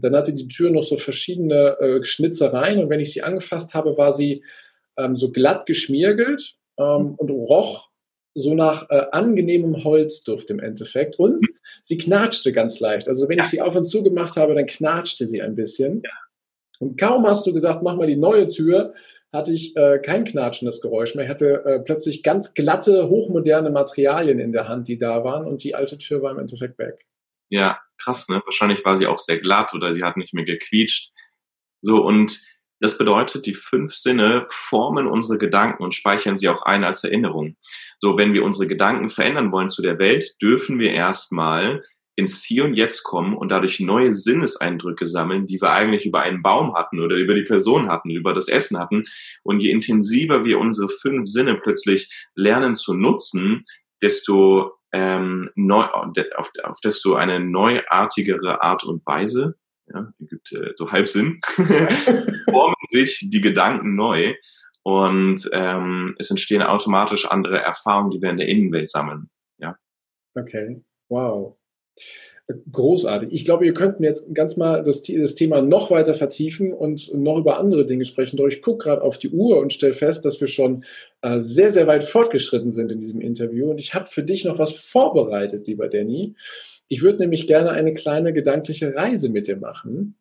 Dann 0.01 0.17
hatte 0.17 0.33
die 0.33 0.49
Tür 0.49 0.71
noch 0.71 0.85
so 0.85 0.97
verschiedene 0.97 1.79
äh, 1.81 2.05
Schnitzereien 2.05 2.83
und 2.83 2.91
wenn 2.91 3.01
ich 3.01 3.13
sie 3.13 3.23
angefasst 3.23 3.75
habe, 3.75 3.97
war 3.97 4.13
sie 4.13 4.45
ähm, 4.99 5.15
so 5.17 5.31
glatt 5.31 5.67
geschmiergelt 5.67 6.55
ähm, 6.79 7.15
und 7.17 7.31
roch 7.31 7.91
so 8.35 8.55
nach 8.55 8.89
äh, 8.91 9.07
angenehmem 9.13 9.85
Holzduft 9.85 10.51
im 10.51 10.61
Endeffekt. 10.61 11.19
Und 11.19 11.45
sie 11.83 11.99
knatschte 11.99 12.53
ganz 12.53 12.81
leicht. 12.81 13.09
Also 13.09 13.29
wenn 13.29 13.39
ja. 13.39 13.45
ich 13.45 13.51
sie 13.51 13.61
auf 13.61 13.75
und 13.75 13.85
zu 13.85 14.03
gemacht 14.03 14.37
habe, 14.37 14.55
dann 14.55 14.67
knatschte 14.67 15.27
sie 15.27 15.43
ein 15.43 15.57
bisschen. 15.57 16.03
Ja. 16.05 16.11
Und 16.79 16.99
kaum 16.99 17.27
hast 17.27 17.47
du 17.47 17.53
gesagt, 17.53 17.83
mach 17.83 17.97
mal 17.97 18.07
die 18.07 18.17
neue 18.17 18.49
Tür, 18.49 18.95
hatte 19.33 19.53
ich 19.53 19.77
äh, 19.77 19.99
kein 19.99 20.25
knatschendes 20.25 20.81
Geräusch 20.81 21.15
mehr. 21.15 21.25
Ich 21.25 21.31
hatte 21.31 21.65
äh, 21.65 21.81
plötzlich 21.81 22.23
ganz 22.23 22.55
glatte, 22.55 23.09
hochmoderne 23.09 23.71
Materialien 23.71 24.41
in 24.41 24.53
der 24.53 24.69
Hand, 24.69 24.89
die 24.89 24.99
da 24.99 25.23
waren. 25.23 25.47
Und 25.47 25.63
die 25.63 25.75
alte 25.75 25.99
Tür 25.99 26.23
war 26.23 26.33
im 26.33 26.39
Endeffekt 26.39 26.79
weg. 26.79 27.07
Ja, 27.51 27.81
krass, 27.99 28.29
ne? 28.29 28.41
Wahrscheinlich 28.45 28.85
war 28.85 28.97
sie 28.97 29.07
auch 29.07 29.19
sehr 29.19 29.39
glatt 29.39 29.75
oder 29.75 29.93
sie 29.93 30.03
hat 30.03 30.17
nicht 30.17 30.33
mehr 30.33 30.45
gequietscht. 30.45 31.11
So, 31.83 32.03
und 32.05 32.41
das 32.81 32.97
bedeutet, 32.97 33.45
die 33.45 33.55
fünf 33.55 33.95
Sinne 33.95 34.47
formen 34.49 35.07
unsere 35.07 35.37
Gedanken 35.37 35.83
und 35.83 35.95
speichern 35.95 36.37
sie 36.37 36.49
auch 36.49 36.63
ein 36.63 36.83
als 36.83 37.05
Erinnerung. 37.05 37.57
So, 37.99 38.17
wenn 38.17 38.33
wir 38.33 38.43
unsere 38.43 38.67
Gedanken 38.67 39.09
verändern 39.09 39.53
wollen 39.53 39.69
zu 39.69 39.83
der 39.83 39.99
Welt, 39.99 40.35
dürfen 40.41 40.79
wir 40.79 40.93
erstmal 40.93 41.85
ins 42.17 42.43
Hier 42.43 42.65
und 42.65 42.75
Jetzt 42.75 43.03
kommen 43.03 43.37
und 43.37 43.51
dadurch 43.51 43.81
neue 43.81 44.13
Sinneseindrücke 44.13 45.07
sammeln, 45.07 45.47
die 45.47 45.61
wir 45.61 45.73
eigentlich 45.73 46.07
über 46.07 46.21
einen 46.21 46.43
Baum 46.43 46.75
hatten 46.75 47.01
oder 47.01 47.17
über 47.17 47.35
die 47.35 47.43
Person 47.43 47.89
hatten, 47.89 48.11
über 48.11 48.33
das 48.33 48.49
Essen 48.49 48.79
hatten. 48.79 49.05
Und 49.43 49.61
je 49.61 49.71
intensiver 49.71 50.45
wir 50.45 50.59
unsere 50.59 50.89
fünf 50.89 51.29
Sinne 51.29 51.57
plötzlich 51.57 52.11
lernen 52.35 52.77
zu 52.77 52.95
nutzen, 52.95 53.67
desto 54.03 54.80
ähm, 54.93 55.51
neu, 55.55 55.85
auf, 55.85 56.51
auf 56.65 56.81
desto 56.81 57.15
eine 57.15 57.41
neuartigere 57.41 58.63
Art 58.63 58.85
und 58.85 59.05
Weise 59.07 59.57
ja, 59.93 60.13
gibt 60.21 60.53
äh, 60.53 60.71
so 60.75 60.91
Halbsinn, 60.91 61.41
formen 62.49 62.75
sich 62.91 63.29
die 63.31 63.41
Gedanken 63.41 63.95
neu 63.95 64.35
und 64.83 65.49
ähm, 65.53 66.15
es 66.19 66.31
entstehen 66.31 66.63
automatisch 66.63 67.27
andere 67.27 67.59
Erfahrungen, 67.59 68.11
die 68.11 68.23
wir 68.23 68.31
in 68.31 68.39
der 68.39 68.49
Innenwelt 68.49 68.91
sammeln. 68.91 69.31
Ja. 69.59 69.77
Okay, 70.35 70.83
wow. 71.09 71.57
Großartig. 72.73 73.31
Ich 73.33 73.45
glaube, 73.45 73.65
wir 73.65 73.75
könnten 73.75 74.03
jetzt 74.03 74.35
ganz 74.35 74.57
mal 74.57 74.83
das, 74.83 75.03
das, 75.03 75.35
Thema 75.35 75.63
noch 75.63 75.91
weiter 75.91 76.15
vertiefen 76.15 76.73
und 76.73 77.13
noch 77.15 77.39
über 77.39 77.59
andere 77.59 77.87
Dinge 77.87 78.07
sprechen. 78.07 78.37
Doch 78.37 78.47
ich 78.47 78.63
gucke 78.63 78.85
gerade 78.85 79.03
auf 79.03 79.19
die 79.19 79.31
Uhr 79.31 79.59
und 79.59 79.73
stelle 79.73 79.95
fest, 79.95 80.25
dass 80.25 80.41
wir 80.41 80.49
schon 80.49 80.85
äh, 81.23 81.41
sehr, 81.41 81.71
sehr 81.71 81.87
weit 81.87 82.05
fortgeschritten 82.05 82.73
sind 82.73 82.93
in 82.93 83.01
diesem 83.01 83.21
Interview. 83.21 83.71
Und 83.71 83.79
ich 83.79 83.95
habe 83.95 84.07
für 84.07 84.23
dich 84.23 84.45
noch 84.45 84.59
was 84.59 84.73
vorbereitet, 84.73 85.67
lieber 85.67 85.89
Danny. 85.89 86.35
Ich 86.89 87.03
würde 87.03 87.19
nämlich 87.19 87.47
gerne 87.47 87.71
eine 87.71 87.95
kleine 87.95 88.33
gedankliche 88.33 88.95
Reise 88.95 89.29
mit 89.29 89.47
dir 89.47 89.57
machen. 89.57 90.17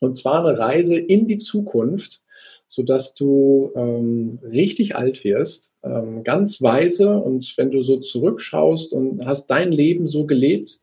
Und 0.00 0.14
zwar 0.14 0.46
eine 0.46 0.58
Reise 0.58 0.98
in 0.98 1.26
die 1.26 1.38
Zukunft, 1.38 2.22
sodass 2.68 3.14
du 3.14 3.72
ähm, 3.76 4.38
richtig 4.42 4.96
alt 4.96 5.24
wirst, 5.24 5.76
ähm, 5.82 6.22
ganz 6.22 6.60
weise. 6.60 7.16
Und 7.16 7.54
wenn 7.56 7.70
du 7.70 7.82
so 7.82 7.98
zurückschaust 7.98 8.92
und 8.92 9.24
hast 9.24 9.46
dein 9.46 9.72
Leben 9.72 10.06
so 10.06 10.26
gelebt, 10.26 10.80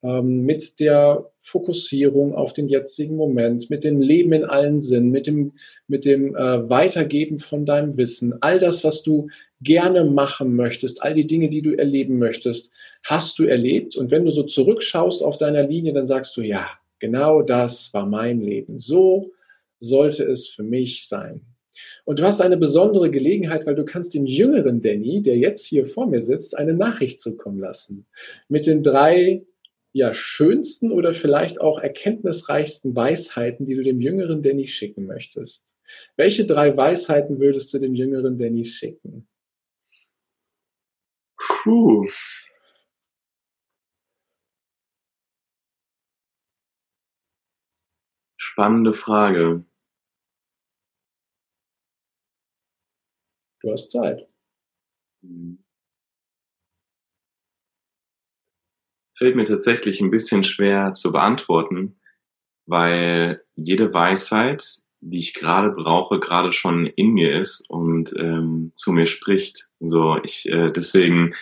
mit 0.00 0.78
der 0.78 1.28
Fokussierung 1.40 2.34
auf 2.34 2.52
den 2.52 2.68
jetzigen 2.68 3.16
Moment, 3.16 3.68
mit 3.68 3.82
dem 3.82 4.00
Leben 4.00 4.32
in 4.32 4.44
allen 4.44 4.80
Sinnen, 4.80 5.10
mit 5.10 5.26
dem, 5.26 5.54
mit 5.88 6.04
dem 6.04 6.36
äh, 6.36 6.68
Weitergeben 6.68 7.38
von 7.38 7.66
deinem 7.66 7.96
Wissen, 7.96 8.34
all 8.40 8.60
das, 8.60 8.84
was 8.84 9.02
du 9.02 9.28
gerne 9.60 10.04
machen 10.04 10.54
möchtest, 10.54 11.02
all 11.02 11.14
die 11.14 11.26
Dinge, 11.26 11.48
die 11.48 11.62
du 11.62 11.76
erleben 11.76 12.18
möchtest, 12.18 12.70
hast 13.02 13.40
du 13.40 13.44
erlebt. 13.44 13.96
Und 13.96 14.12
wenn 14.12 14.24
du 14.24 14.30
so 14.30 14.44
zurückschaust 14.44 15.22
auf 15.22 15.36
deiner 15.36 15.64
Linie, 15.66 15.92
dann 15.92 16.06
sagst 16.06 16.36
du, 16.36 16.42
ja, 16.42 16.68
genau 17.00 17.42
das 17.42 17.92
war 17.92 18.06
mein 18.06 18.40
Leben. 18.40 18.78
So 18.78 19.32
sollte 19.80 20.24
es 20.24 20.46
für 20.46 20.62
mich 20.62 21.08
sein. 21.08 21.42
Und 22.04 22.18
du 22.18 22.24
hast 22.24 22.40
eine 22.40 22.56
besondere 22.56 23.10
Gelegenheit, 23.10 23.66
weil 23.66 23.74
du 23.74 23.84
kannst 23.84 24.14
dem 24.14 24.26
jüngeren 24.26 24.80
Danny, 24.80 25.22
der 25.22 25.36
jetzt 25.36 25.66
hier 25.66 25.86
vor 25.86 26.06
mir 26.06 26.22
sitzt, 26.22 26.56
eine 26.56 26.74
Nachricht 26.74 27.20
zukommen 27.20 27.58
lassen. 27.58 28.06
Mit 28.48 28.66
den 28.66 28.82
drei 28.82 29.44
ja, 29.92 30.14
schönsten 30.14 30.92
oder 30.92 31.14
vielleicht 31.14 31.60
auch 31.60 31.78
erkenntnisreichsten 31.78 32.94
Weisheiten, 32.94 33.66
die 33.66 33.74
du 33.74 33.82
dem 33.82 34.00
jüngeren 34.00 34.42
Danny 34.42 34.66
schicken 34.66 35.06
möchtest. 35.06 35.74
Welche 36.16 36.46
drei 36.46 36.76
Weisheiten 36.76 37.40
würdest 37.40 37.72
du 37.74 37.78
dem 37.78 37.94
jüngeren 37.94 38.38
Danny 38.38 38.64
schicken? 38.64 39.26
Puh. 41.38 42.06
Spannende 48.40 48.92
Frage. 48.94 49.64
Du 53.62 53.72
hast 53.72 53.90
Zeit. 53.90 54.28
Mhm. 55.22 55.58
Fällt 59.18 59.36
mir 59.36 59.44
tatsächlich 59.44 60.00
ein 60.00 60.10
bisschen 60.10 60.44
schwer 60.44 60.94
zu 60.94 61.10
beantworten, 61.10 61.98
weil 62.66 63.42
jede 63.56 63.92
Weisheit, 63.92 64.64
die 65.00 65.18
ich 65.18 65.34
gerade 65.34 65.70
brauche, 65.70 66.20
gerade 66.20 66.52
schon 66.52 66.86
in 66.86 67.10
mir 67.12 67.38
ist 67.38 67.68
und 67.68 68.14
ähm, 68.16 68.72
zu 68.76 68.92
mir 68.92 69.06
spricht. 69.06 69.70
So, 69.80 70.18
ich 70.22 70.48
äh, 70.48 70.70
deswegen 70.70 71.34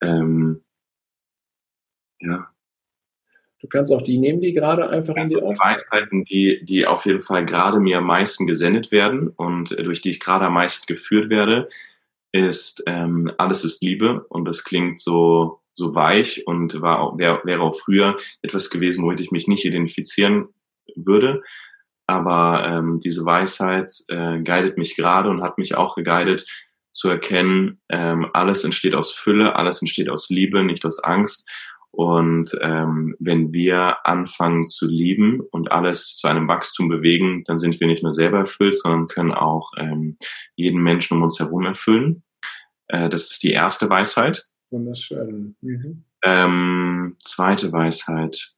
ähm, 0.00 0.62
ja. 2.20 2.48
Du 3.60 3.68
kannst 3.68 3.92
auch 3.92 4.02
die 4.02 4.18
nehmen, 4.18 4.40
die 4.40 4.52
gerade 4.52 4.90
einfach 4.90 5.14
in 5.14 5.28
dir 5.28 5.42
auf. 5.42 5.58
Weisheiten, 5.58 6.24
die, 6.24 6.64
die 6.64 6.86
auf 6.86 7.06
jeden 7.06 7.20
Fall 7.20 7.46
gerade 7.46 7.78
mir 7.78 7.98
am 7.98 8.06
meisten 8.06 8.46
gesendet 8.46 8.90
werden 8.90 9.28
und 9.28 9.72
äh, 9.72 9.84
durch 9.84 10.00
die 10.00 10.10
ich 10.10 10.20
gerade 10.20 10.46
am 10.46 10.54
meisten 10.54 10.86
geführt 10.86 11.30
werde, 11.30 11.68
ist 12.32 12.82
ähm, 12.86 13.30
alles 13.38 13.64
ist 13.64 13.82
Liebe 13.82 14.24
und 14.28 14.46
das 14.46 14.64
klingt 14.64 14.98
so 14.98 15.61
so 15.74 15.94
weich 15.94 16.46
und 16.46 16.80
war 16.80 17.18
wäre 17.18 17.40
wäre 17.44 17.62
auch 17.62 17.74
früher 17.74 18.16
etwas 18.42 18.70
gewesen, 18.70 19.04
womit 19.04 19.20
ich 19.20 19.30
mich 19.30 19.48
nicht 19.48 19.64
identifizieren 19.64 20.48
würde. 20.94 21.42
Aber 22.06 22.66
ähm, 22.66 23.00
diese 23.00 23.24
Weisheit 23.24 23.90
äh, 24.08 24.40
guidet 24.42 24.76
mich 24.76 24.96
gerade 24.96 25.30
und 25.30 25.42
hat 25.42 25.58
mich 25.58 25.76
auch 25.76 25.94
geguidet 25.94 26.46
zu 26.92 27.08
erkennen, 27.08 27.80
ähm, 27.88 28.28
alles 28.34 28.64
entsteht 28.64 28.94
aus 28.94 29.12
Fülle, 29.12 29.56
alles 29.56 29.80
entsteht 29.80 30.10
aus 30.10 30.28
Liebe, 30.28 30.62
nicht 30.62 30.84
aus 30.84 30.98
Angst. 30.98 31.48
Und 31.90 32.50
ähm, 32.62 33.14
wenn 33.18 33.52
wir 33.52 34.06
anfangen 34.06 34.68
zu 34.68 34.86
lieben 34.86 35.40
und 35.40 35.70
alles 35.72 36.16
zu 36.16 36.26
einem 36.26 36.48
Wachstum 36.48 36.88
bewegen, 36.88 37.44
dann 37.44 37.58
sind 37.58 37.80
wir 37.80 37.86
nicht 37.86 38.02
nur 38.02 38.14
selber 38.14 38.38
erfüllt, 38.38 38.78
sondern 38.78 39.08
können 39.08 39.32
auch 39.32 39.72
ähm, 39.76 40.16
jeden 40.54 40.82
Menschen 40.82 41.16
um 41.16 41.22
uns 41.22 41.38
herum 41.38 41.66
erfüllen. 41.66 42.22
Äh, 42.88 43.10
das 43.10 43.30
ist 43.30 43.42
die 43.42 43.52
erste 43.52 43.90
Weisheit. 43.90 44.51
Wunderschön. 44.72 45.54
Mhm. 45.60 46.04
Ähm, 46.24 47.16
zweite 47.22 47.70
Weisheit. 47.72 48.54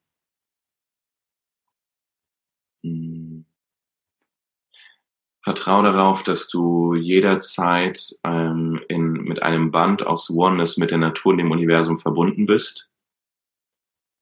Hm. 2.83 3.45
Vertrau 5.43 5.83
darauf, 5.83 6.23
dass 6.23 6.47
du 6.47 6.95
jederzeit 6.95 8.15
ähm, 8.23 8.81
in, 8.87 9.11
mit 9.11 9.43
einem 9.43 9.69
Band 9.69 10.05
aus 10.05 10.31
Oneness 10.31 10.77
mit 10.77 10.89
der 10.89 10.97
Natur 10.97 11.33
und 11.33 11.37
dem 11.37 11.51
Universum 11.51 11.97
verbunden 11.97 12.47
bist 12.47 12.89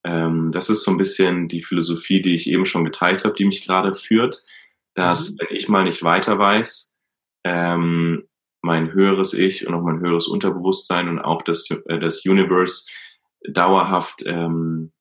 ähm, 0.05 0.51
das 0.51 0.69
ist 0.69 0.83
so 0.83 0.91
ein 0.91 0.97
bisschen 0.97 1.47
die 1.47 1.61
Philosophie, 1.61 2.21
die 2.21 2.35
ich 2.35 2.49
eben 2.49 2.65
schon 2.65 2.85
geteilt 2.85 3.23
habe, 3.23 3.35
die 3.35 3.45
mich 3.45 3.65
gerade 3.65 3.93
führt, 3.93 4.45
dass 4.95 5.31
mhm. 5.31 5.37
wenn 5.39 5.55
ich 5.55 5.69
mal 5.69 5.83
nicht 5.83 6.03
weiter 6.03 6.37
weiß, 6.37 6.97
ähm, 7.45 8.27
mein 8.63 8.93
höheres 8.93 9.33
Ich 9.33 9.67
und 9.67 9.73
auch 9.75 9.83
mein 9.83 9.99
höheres 9.99 10.27
Unterbewusstsein 10.27 11.09
und 11.09 11.19
auch 11.19 11.41
das, 11.43 11.69
äh, 11.69 11.99
das 11.99 12.25
Universe 12.25 12.87
dauerhaft 13.47 14.23
ähm, 14.25 14.91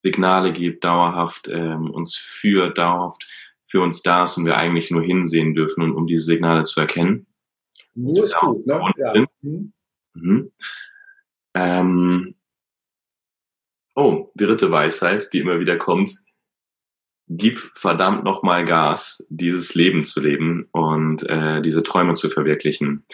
Signale 0.00 0.52
gibt, 0.52 0.84
dauerhaft 0.84 1.48
ähm, 1.48 1.90
uns 1.90 2.16
führt, 2.16 2.78
dauerhaft 2.78 3.28
für 3.66 3.82
uns 3.82 4.02
da 4.02 4.24
ist 4.24 4.38
und 4.38 4.46
wir 4.46 4.56
eigentlich 4.56 4.90
nur 4.90 5.02
hinsehen 5.02 5.54
dürfen, 5.54 5.82
und, 5.82 5.92
um 5.92 6.06
diese 6.06 6.24
Signale 6.24 6.62
zu 6.62 6.80
erkennen. 6.80 7.26
Nur 7.94 8.24
ist 8.24 8.36
gut, 8.36 8.64
ne? 8.64 8.80
Ja. 8.96 9.12
Mhm. 9.42 9.72
Mhm. 10.14 10.52
Ähm, 11.54 12.34
Oh, 14.00 14.30
dritte 14.36 14.70
Weisheit, 14.70 15.28
die 15.32 15.40
immer 15.40 15.58
wieder 15.58 15.76
kommt. 15.76 16.20
Gib 17.28 17.60
verdammt 17.74 18.24
nochmal 18.24 18.64
Gas, 18.64 19.26
dieses 19.28 19.74
Leben 19.74 20.02
zu 20.02 20.20
leben 20.20 20.66
und 20.72 21.28
äh, 21.28 21.60
diese 21.60 21.82
Träume 21.82 22.14
zu 22.14 22.30
verwirklichen. 22.30 23.04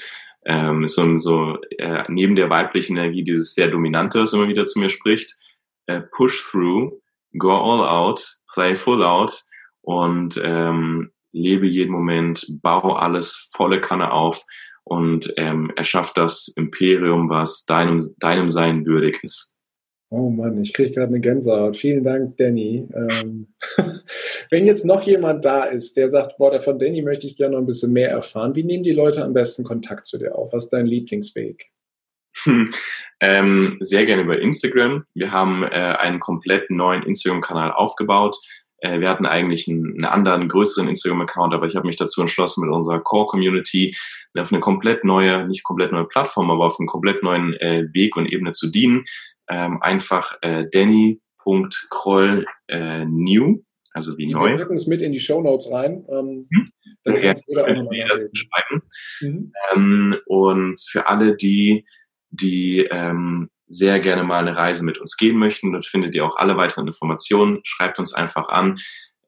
Ähm, 0.46 0.86
so, 0.88 1.18
so 1.20 1.58
äh, 1.78 2.04
neben 2.08 2.36
der 2.36 2.50
weiblichen 2.50 2.96
Energie 2.96 3.24
dieses 3.24 3.54
sehr 3.54 3.68
dominante, 3.68 4.22
was 4.22 4.32
immer 4.32 4.48
wieder 4.48 4.66
zu 4.66 4.78
mir 4.78 4.90
spricht, 4.90 5.36
äh, 5.86 6.02
push 6.12 6.50
through, 6.50 6.92
go 7.38 7.50
all 7.50 7.86
out, 7.86 8.22
play 8.52 8.76
full 8.76 9.02
out 9.02 9.42
und 9.82 10.40
ähm, 10.42 11.10
lebe 11.32 11.66
jeden 11.66 11.92
Moment, 11.92 12.46
baue 12.62 12.98
alles 12.98 13.50
volle 13.52 13.80
Kanne 13.80 14.12
auf 14.12 14.44
und 14.84 15.32
ähm, 15.36 15.72
erschaff 15.76 16.12
das 16.12 16.52
Imperium, 16.56 17.28
was 17.28 17.64
deinem, 17.64 18.14
deinem 18.18 18.52
Sein 18.52 18.86
würdig 18.86 19.18
ist. 19.22 19.53
Oh 20.16 20.30
Mann, 20.30 20.62
ich 20.62 20.72
kriege 20.72 20.92
gerade 20.92 21.08
eine 21.08 21.18
Gänsehaut. 21.18 21.76
Vielen 21.76 22.04
Dank, 22.04 22.36
Danny. 22.36 22.86
Ähm, 22.94 23.48
wenn 24.50 24.64
jetzt 24.64 24.84
noch 24.84 25.02
jemand 25.02 25.44
da 25.44 25.64
ist, 25.64 25.96
der 25.96 26.08
sagt, 26.08 26.38
boah, 26.38 26.60
von 26.62 26.78
Danny 26.78 27.02
möchte 27.02 27.26
ich 27.26 27.34
gerne 27.34 27.54
noch 27.54 27.62
ein 27.62 27.66
bisschen 27.66 27.92
mehr 27.92 28.10
erfahren, 28.10 28.54
wie 28.54 28.62
nehmen 28.62 28.84
die 28.84 28.92
Leute 28.92 29.24
am 29.24 29.32
besten 29.32 29.64
Kontakt 29.64 30.06
zu 30.06 30.16
dir 30.16 30.36
auf? 30.36 30.52
Was 30.52 30.64
ist 30.64 30.72
dein 30.72 30.86
Lieblingsweg? 30.86 31.66
Hm, 32.44 32.72
ähm, 33.18 33.78
sehr 33.80 34.06
gerne 34.06 34.22
über 34.22 34.38
Instagram. 34.38 35.04
Wir 35.16 35.32
haben 35.32 35.64
äh, 35.64 35.96
einen 35.98 36.20
komplett 36.20 36.70
neuen 36.70 37.02
Instagram-Kanal 37.02 37.72
aufgebaut. 37.72 38.36
Äh, 38.78 39.00
wir 39.00 39.10
hatten 39.10 39.26
eigentlich 39.26 39.66
einen, 39.66 39.94
einen 39.94 40.04
anderen, 40.04 40.46
größeren 40.46 40.86
Instagram-Account, 40.86 41.54
aber 41.54 41.66
ich 41.66 41.74
habe 41.74 41.88
mich 41.88 41.96
dazu 41.96 42.20
entschlossen, 42.20 42.64
mit 42.64 42.72
unserer 42.72 43.00
Core-Community 43.00 43.96
auf 44.36 44.52
eine 44.52 44.60
komplett 44.60 45.02
neue, 45.02 45.48
nicht 45.48 45.64
komplett 45.64 45.90
neue 45.90 46.06
Plattform, 46.06 46.52
aber 46.52 46.66
auf 46.66 46.78
einen 46.78 46.86
komplett 46.86 47.24
neuen 47.24 47.54
äh, 47.54 47.88
Weg 47.92 48.16
und 48.16 48.30
Ebene 48.32 48.52
zu 48.52 48.70
dienen 48.70 49.04
ähm, 49.48 49.82
einfach 49.82 50.36
äh, 50.42 50.64
danny.kroll 50.70 52.46
äh, 52.68 53.04
also 53.94 54.18
wie 54.18 54.26
neu. 54.26 54.50
Wir 54.50 54.58
packen 54.58 54.74
es 54.74 54.88
mit 54.88 55.02
in 55.02 55.12
die 55.12 55.20
Show 55.20 55.40
Notes 55.40 55.70
rein. 55.70 56.04
Ähm, 56.10 56.48
mhm. 56.50 56.70
Sehr 57.02 57.16
gerne. 57.16 57.40
schreiben. 58.34 58.82
Mhm. 59.20 59.52
Ähm, 59.72 60.16
und 60.26 60.80
für 60.80 61.06
alle, 61.06 61.36
die, 61.36 61.86
die 62.30 62.88
ähm, 62.90 63.50
sehr 63.66 64.00
gerne 64.00 64.24
mal 64.24 64.46
eine 64.46 64.56
Reise 64.56 64.84
mit 64.84 64.98
uns 64.98 65.16
gehen 65.16 65.36
möchten, 65.36 65.72
dort 65.72 65.86
findet 65.86 66.14
ihr 66.14 66.24
auch 66.24 66.36
alle 66.36 66.56
weiteren 66.56 66.88
Informationen. 66.88 67.60
Schreibt 67.62 68.00
uns 68.00 68.14
einfach 68.14 68.48
an. 68.48 68.78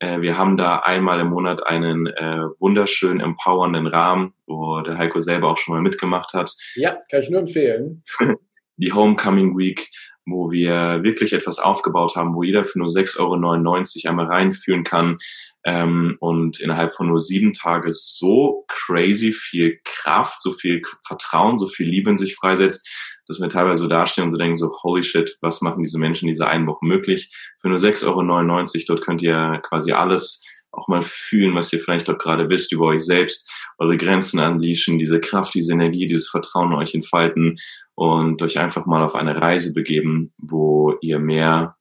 Äh, 0.00 0.20
wir 0.20 0.36
haben 0.36 0.56
da 0.56 0.80
einmal 0.80 1.20
im 1.20 1.28
Monat 1.28 1.64
einen 1.64 2.08
äh, 2.08 2.42
wunderschönen, 2.58 3.20
empowernden 3.20 3.86
Rahmen, 3.86 4.34
wo 4.46 4.80
der 4.80 4.98
Heiko 4.98 5.22
selber 5.22 5.48
auch 5.48 5.58
schon 5.58 5.74
mal 5.74 5.80
mitgemacht 5.80 6.34
hat. 6.34 6.52
Ja, 6.74 6.98
kann 7.08 7.22
ich 7.22 7.30
nur 7.30 7.40
empfehlen. 7.40 8.02
die 8.76 8.92
Homecoming 8.92 9.56
Week, 9.56 9.90
wo 10.26 10.50
wir 10.50 11.02
wirklich 11.02 11.32
etwas 11.32 11.58
aufgebaut 11.58 12.16
haben, 12.16 12.34
wo 12.34 12.42
jeder 12.42 12.64
für 12.64 12.78
nur 12.78 12.88
6,99 12.88 13.18
Euro 13.20 14.08
einmal 14.08 14.26
reinführen 14.26 14.82
kann 14.82 15.18
ähm, 15.64 16.16
und 16.20 16.60
innerhalb 16.60 16.94
von 16.94 17.08
nur 17.08 17.20
sieben 17.20 17.52
Tagen 17.52 17.92
so 17.92 18.64
crazy 18.68 19.32
viel 19.32 19.78
Kraft, 19.84 20.42
so 20.42 20.52
viel 20.52 20.82
Vertrauen, 21.06 21.58
so 21.58 21.68
viel 21.68 21.88
Liebe 21.88 22.10
in 22.10 22.16
sich 22.16 22.34
freisetzt, 22.34 22.88
dass 23.28 23.40
wir 23.40 23.48
teilweise 23.48 23.82
so 23.82 23.88
dastehen 23.88 24.24
und 24.24 24.30
so 24.30 24.36
denken, 24.38 24.56
so 24.56 24.72
holy 24.82 25.02
shit, 25.02 25.36
was 25.40 25.60
machen 25.60 25.82
diese 25.82 25.98
Menschen 25.98 26.26
in 26.26 26.32
dieser 26.32 26.48
einen 26.48 26.66
Woche 26.66 26.84
möglich? 26.84 27.32
Für 27.60 27.68
nur 27.68 27.78
6,99 27.78 28.06
Euro, 28.08 28.84
dort 28.88 29.02
könnt 29.02 29.22
ihr 29.22 29.60
quasi 29.62 29.92
alles 29.92 30.44
auch 30.76 30.88
mal 30.88 31.02
fühlen, 31.02 31.54
was 31.54 31.72
ihr 31.72 31.80
vielleicht 31.80 32.08
auch 32.10 32.18
gerade 32.18 32.48
wisst 32.48 32.72
über 32.72 32.86
euch 32.86 33.04
selbst, 33.04 33.50
eure 33.78 33.96
Grenzen 33.96 34.40
anlieschen, 34.40 34.98
diese 34.98 35.20
Kraft, 35.20 35.54
diese 35.54 35.72
Energie, 35.72 36.06
dieses 36.06 36.28
Vertrauen 36.28 36.72
euch 36.74 36.94
entfalten 36.94 37.56
und 37.94 38.40
euch 38.42 38.58
einfach 38.58 38.86
mal 38.86 39.02
auf 39.02 39.14
eine 39.14 39.40
Reise 39.40 39.72
begeben, 39.72 40.32
wo 40.38 40.94
ihr 41.00 41.18
mehr 41.18 41.76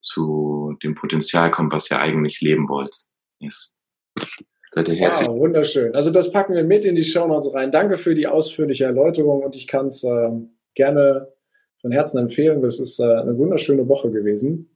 zu 0.00 0.76
dem 0.82 0.94
Potenzial 0.94 1.50
kommt, 1.50 1.72
was 1.72 1.90
ihr 1.90 2.00
eigentlich 2.00 2.40
leben 2.40 2.68
wollt. 2.68 2.94
Yes. 3.40 3.76
Seid 4.70 4.88
ihr 4.88 4.94
herzlich. 4.94 5.28
Wow, 5.28 5.38
wunderschön. 5.38 5.94
Also 5.94 6.10
das 6.10 6.30
packen 6.30 6.54
wir 6.54 6.64
mit 6.64 6.84
in 6.84 6.94
die 6.94 7.04
Show 7.04 7.26
Notes 7.26 7.52
rein. 7.54 7.70
Danke 7.70 7.96
für 7.96 8.14
die 8.14 8.26
ausführliche 8.26 8.84
Erläuterung 8.84 9.42
und 9.42 9.56
ich 9.56 9.66
kann 9.66 9.86
es 9.86 10.04
äh, 10.04 10.30
gerne 10.74 11.28
von 11.80 11.92
Herzen 11.92 12.18
empfehlen. 12.18 12.62
Das 12.62 12.78
ist 12.78 13.00
äh, 13.00 13.04
eine 13.04 13.36
wunderschöne 13.36 13.88
Woche 13.88 14.10
gewesen. 14.10 14.75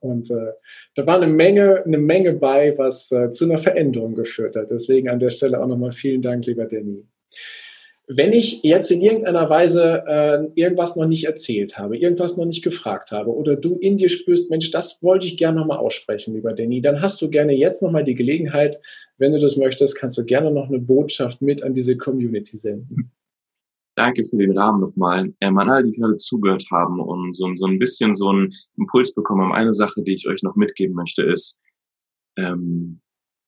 Und 0.00 0.30
äh, 0.30 0.52
da 0.94 1.06
war 1.06 1.16
eine 1.16 1.32
Menge, 1.32 1.84
eine 1.84 1.98
Menge 1.98 2.32
bei, 2.32 2.76
was 2.76 3.10
äh, 3.12 3.30
zu 3.30 3.44
einer 3.44 3.58
Veränderung 3.58 4.14
geführt 4.14 4.56
hat. 4.56 4.70
Deswegen 4.70 5.08
an 5.08 5.18
der 5.18 5.30
Stelle 5.30 5.62
auch 5.62 5.66
nochmal 5.66 5.92
vielen 5.92 6.22
Dank, 6.22 6.46
lieber 6.46 6.66
Danny. 6.66 7.04
Wenn 8.08 8.32
ich 8.32 8.62
jetzt 8.62 8.92
in 8.92 9.02
irgendeiner 9.02 9.50
Weise 9.50 10.04
äh, 10.06 10.38
irgendwas 10.54 10.94
noch 10.94 11.08
nicht 11.08 11.24
erzählt 11.24 11.76
habe, 11.76 11.98
irgendwas 11.98 12.36
noch 12.36 12.44
nicht 12.44 12.62
gefragt 12.62 13.10
habe 13.10 13.34
oder 13.34 13.56
du 13.56 13.78
in 13.78 13.96
dir 13.96 14.08
spürst, 14.08 14.48
Mensch, 14.48 14.70
das 14.70 15.02
wollte 15.02 15.26
ich 15.26 15.36
gerne 15.36 15.58
nochmal 15.58 15.78
aussprechen, 15.78 16.34
lieber 16.34 16.52
Danny, 16.52 16.80
dann 16.80 17.02
hast 17.02 17.20
du 17.20 17.28
gerne 17.28 17.52
jetzt 17.52 17.82
nochmal 17.82 18.04
die 18.04 18.14
Gelegenheit, 18.14 18.80
wenn 19.18 19.32
du 19.32 19.40
das 19.40 19.56
möchtest, 19.56 19.96
kannst 19.96 20.16
du 20.18 20.24
gerne 20.24 20.52
noch 20.52 20.68
eine 20.68 20.78
Botschaft 20.78 21.42
mit 21.42 21.64
an 21.64 21.74
diese 21.74 21.96
Community 21.96 22.56
senden. 22.56 23.10
Danke 23.96 24.22
für 24.24 24.36
den 24.36 24.56
Rahmen 24.56 24.80
nochmal. 24.80 25.34
Ähm, 25.40 25.58
an 25.58 25.70
alle, 25.70 25.84
die 25.84 25.92
gerade 25.92 26.16
zugehört 26.16 26.64
haben 26.70 27.00
und 27.00 27.34
so, 27.34 27.50
so 27.56 27.66
ein 27.66 27.78
bisschen 27.78 28.14
so 28.14 28.28
einen 28.28 28.52
Impuls 28.76 29.12
bekommen 29.14 29.42
haben. 29.42 29.52
Eine 29.52 29.72
Sache, 29.72 30.02
die 30.02 30.14
ich 30.14 30.28
euch 30.28 30.42
noch 30.42 30.54
mitgeben 30.54 30.94
möchte, 30.94 31.22
ist, 31.22 31.58
ähm, 32.36 33.00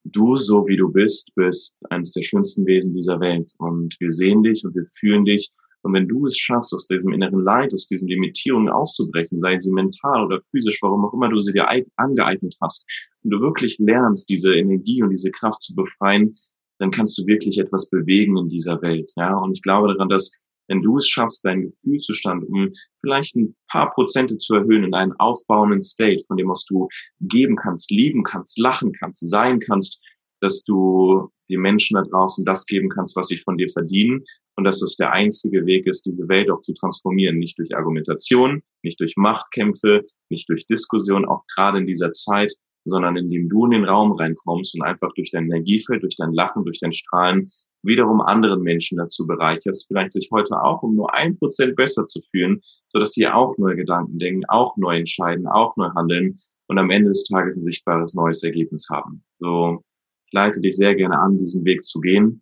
du, 0.05 0.37
so 0.37 0.65
wie 0.67 0.75
du 0.75 0.91
bist, 0.91 1.31
bist 1.35 1.77
eines 1.91 2.13
der 2.13 2.23
schönsten 2.23 2.65
Wesen 2.65 2.95
dieser 2.95 3.19
Welt. 3.19 3.53
Und 3.59 3.95
wir 3.99 4.11
sehen 4.11 4.41
dich 4.41 4.65
und 4.65 4.73
wir 4.73 4.85
fühlen 4.85 5.23
dich. 5.23 5.51
Und 5.83 5.93
wenn 5.93 6.07
du 6.07 6.25
es 6.25 6.37
schaffst, 6.37 6.73
aus 6.73 6.87
diesem 6.87 7.13
inneren 7.13 7.43
Leid, 7.43 7.73
aus 7.73 7.85
diesen 7.85 8.07
Limitierungen 8.09 8.69
auszubrechen, 8.69 9.39
sei 9.39 9.57
sie 9.57 9.71
mental 9.71 10.25
oder 10.25 10.41
physisch, 10.49 10.79
warum 10.81 11.05
auch 11.05 11.13
immer 11.13 11.29
du 11.29 11.39
sie 11.39 11.53
dir 11.53 11.69
angeeignet 11.95 12.57
hast, 12.59 12.85
und 13.23 13.31
du 13.31 13.39
wirklich 13.39 13.77
lernst, 13.79 14.29
diese 14.29 14.53
Energie 14.55 15.03
und 15.03 15.11
diese 15.11 15.31
Kraft 15.31 15.61
zu 15.61 15.75
befreien, 15.75 16.33
dann 16.79 16.91
kannst 16.91 17.17
du 17.17 17.27
wirklich 17.27 17.59
etwas 17.59 17.89
bewegen 17.89 18.37
in 18.37 18.49
dieser 18.49 18.81
Welt. 18.81 19.11
Ja, 19.15 19.37
und 19.37 19.51
ich 19.51 19.61
glaube 19.61 19.89
daran, 19.89 20.09
dass 20.09 20.31
wenn 20.67 20.81
du 20.81 20.97
es 20.97 21.09
schaffst, 21.09 21.43
deinen 21.43 21.71
Gefühlzustand 21.71 22.47
um 22.47 22.71
vielleicht 23.01 23.35
ein 23.35 23.55
paar 23.71 23.89
Prozente 23.89 24.37
zu 24.37 24.55
erhöhen 24.55 24.83
in 24.83 24.93
einen 24.93 25.13
aufbauenden 25.13 25.81
State, 25.81 26.23
von 26.27 26.37
dem 26.37 26.49
aus 26.51 26.65
du 26.65 26.87
geben 27.21 27.55
kannst, 27.55 27.91
lieben 27.91 28.23
kannst, 28.23 28.57
lachen 28.59 28.93
kannst, 28.93 29.27
sein 29.27 29.59
kannst, 29.59 29.99
dass 30.41 30.63
du 30.63 31.29
den 31.49 31.61
Menschen 31.61 31.95
da 31.95 32.03
draußen 32.03 32.45
das 32.45 32.65
geben 32.65 32.89
kannst, 32.89 33.15
was 33.15 33.27
sie 33.27 33.37
von 33.37 33.57
dir 33.57 33.67
verdienen 33.67 34.23
und 34.55 34.63
dass 34.63 34.81
es 34.81 34.95
der 34.95 35.11
einzige 35.11 35.65
Weg 35.65 35.87
ist, 35.87 36.05
diese 36.05 36.27
Welt 36.29 36.51
auch 36.51 36.61
zu 36.61 36.73
transformieren, 36.73 37.39
nicht 37.39 37.57
durch 37.57 37.75
Argumentation, 37.75 38.61
nicht 38.83 38.99
durch 38.99 39.15
Machtkämpfe, 39.17 40.05
nicht 40.29 40.47
durch 40.49 40.67
Diskussion, 40.67 41.25
auch 41.25 41.43
gerade 41.55 41.79
in 41.79 41.87
dieser 41.87 42.13
Zeit, 42.13 42.53
sondern 42.89 43.15
indem 43.15 43.49
du 43.49 43.65
in 43.65 43.71
den 43.71 43.85
Raum 43.85 44.11
reinkommst 44.13 44.75
und 44.75 44.85
einfach 44.85 45.11
durch 45.15 45.31
dein 45.31 45.45
Energiefeld, 45.45 46.03
durch 46.03 46.17
dein 46.17 46.33
Lachen, 46.33 46.65
durch 46.65 46.79
dein 46.79 46.93
Strahlen 46.93 47.51
wiederum 47.83 48.21
anderen 48.21 48.61
Menschen 48.61 48.97
dazu 48.97 49.25
bereicherst, 49.25 49.87
vielleicht 49.87 50.11
sich 50.11 50.29
heute 50.31 50.61
auch 50.61 50.83
um 50.83 50.95
nur 50.95 51.13
ein 51.13 51.37
Prozent 51.37 51.75
besser 51.75 52.05
zu 52.05 52.21
fühlen, 52.31 52.61
so 52.89 52.99
dass 52.99 53.11
sie 53.11 53.27
auch 53.27 53.57
neue 53.57 53.75
Gedanken 53.75 54.19
denken, 54.19 54.43
auch 54.49 54.75
neu 54.77 54.97
entscheiden, 54.97 55.47
auch 55.47 55.75
neu 55.77 55.89
handeln 55.95 56.37
und 56.67 56.77
am 56.77 56.89
Ende 56.89 57.09
des 57.09 57.23
Tages 57.23 57.57
ein 57.57 57.63
sichtbares 57.63 58.13
neues 58.13 58.43
Ergebnis 58.43 58.87
haben. 58.91 59.23
So, 59.39 59.83
ich 60.27 60.33
leite 60.33 60.61
dich 60.61 60.75
sehr 60.75 60.95
gerne 60.95 61.17
an, 61.17 61.37
diesen 61.37 61.65
Weg 61.65 61.83
zu 61.83 61.99
gehen 61.99 62.41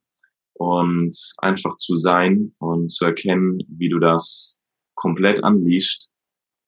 und 0.53 1.15
einfach 1.37 1.77
zu 1.77 1.95
sein 1.95 2.53
und 2.59 2.89
zu 2.89 3.05
erkennen, 3.05 3.63
wie 3.69 3.89
du 3.89 3.99
das 3.99 4.59
komplett 4.95 5.43
anliest. 5.43 6.11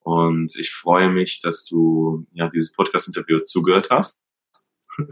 Und 0.10 0.56
ich 0.58 0.72
freue 0.72 1.12
mich, 1.12 1.40
dass 1.40 1.66
du 1.66 2.26
ja 2.34 2.50
dieses 2.50 2.74
Podcast-Interview 2.74 3.38
zugehört 3.42 3.90
hast 3.92 4.20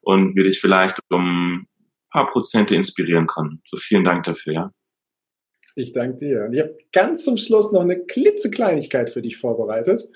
und 0.00 0.36
wir 0.36 0.44
dich 0.44 0.60
vielleicht 0.60 1.00
um 1.10 1.66
paar 2.12 2.26
Prozente 2.30 2.76
inspirieren 2.76 3.26
kann. 3.26 3.60
So 3.64 3.76
vielen 3.76 4.04
Dank 4.04 4.22
dafür, 4.24 4.52
ja. 4.52 4.72
Ich 5.74 5.92
danke 5.92 6.18
dir. 6.18 6.44
Und 6.44 6.52
ich 6.52 6.60
habe 6.60 6.78
ganz 6.92 7.24
zum 7.24 7.36
Schluss 7.36 7.72
noch 7.72 7.80
eine 7.80 8.04
klitzekleinigkeit 8.04 9.10
für 9.10 9.22
dich 9.22 9.38
vorbereitet. 9.38 10.08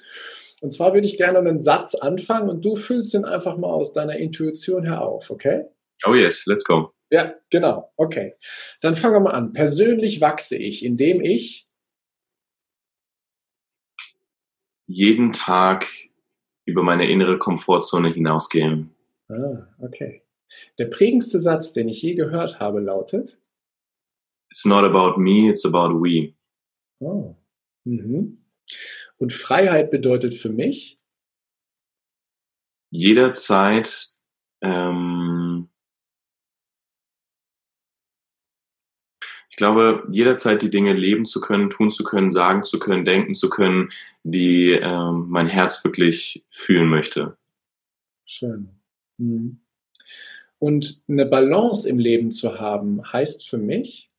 Und 0.61 0.73
zwar 0.73 0.95
würde 0.95 1.07
ich 1.07 1.17
gerne 1.17 1.39
einen 1.41 1.61
Satz 1.61 1.97
anfangen 1.97 2.49
und 2.49 2.65
du 2.65 2.77
füllst 2.77 3.13
den 3.13 3.25
einfach 3.25 3.57
mal 3.57 3.73
aus 3.73 3.93
deiner 3.93 4.17
Intuition 4.17 4.85
her 4.85 5.03
auf, 5.03 5.31
okay? 5.31 5.65
Oh 6.07 6.15
yes, 6.15 6.47
let's 6.47 6.63
go. 6.63 6.93
Ja, 7.11 7.35
genau. 7.51 7.93
Okay. 7.97 8.35
Dann 8.83 8.95
fangen 8.95 9.15
wir 9.15 9.21
mal 9.21 9.31
an. 9.31 9.53
Persönlich 9.53 10.21
wachse 10.21 10.57
ich, 10.57 10.85
indem 10.85 11.21
ich 11.21 11.66
jeden 14.87 15.33
Tag 15.33 15.87
über 16.65 16.83
meine 16.83 17.09
innere 17.09 17.39
Komfortzone 17.39 18.13
hinausgehe. 18.13 18.89
Ah, 19.29 19.67
okay. 19.81 20.23
Der 20.79 20.87
prägendste 20.87 21.41
Satz, 21.41 21.73
den 21.73 21.89
ich 21.89 22.03
je 22.03 22.15
gehört 22.15 22.61
habe, 22.61 22.81
lautet: 22.81 23.39
It's 24.51 24.65
not 24.65 24.85
about 24.85 25.21
me, 25.21 25.49
it's 25.49 25.65
about 25.65 26.01
we. 26.01 26.35
Oh. 27.01 27.37
Mhm. 27.85 28.39
Und 29.19 29.33
Freiheit 29.33 29.91
bedeutet 29.91 30.35
für 30.35 30.51
mich? 30.51 30.99
Jederzeit 32.91 34.17
ähm, 34.61 35.36
ich 39.57 39.59
glaube, 39.59 40.07
jederzeit 40.11 40.61
die 40.61 40.69
Dinge 40.69 40.93
leben 40.93 41.25
zu 41.25 41.41
können, 41.41 41.71
tun 41.71 41.91
zu 41.91 42.05
können, 42.05 42.31
sagen 42.31 42.63
zu 42.63 42.79
können, 42.79 43.07
denken 43.07 43.35
zu 43.35 43.49
können, 43.49 43.89
die 44.23 44.73
ähm, 44.73 45.29
mein 45.31 45.47
Herz 45.47 45.83
wirklich 45.83 46.45
fühlen 46.51 46.91
möchte. 46.91 47.39
Schön. 48.27 48.69
Mhm. 49.17 49.63
Und 50.59 51.03
eine 51.09 51.25
Balance 51.25 51.89
im 51.89 51.99
Leben 51.99 52.31
zu 52.33 52.61
haben, 52.61 53.01
heißt 53.11 53.49
für 53.49 53.57
mich? 53.57 54.11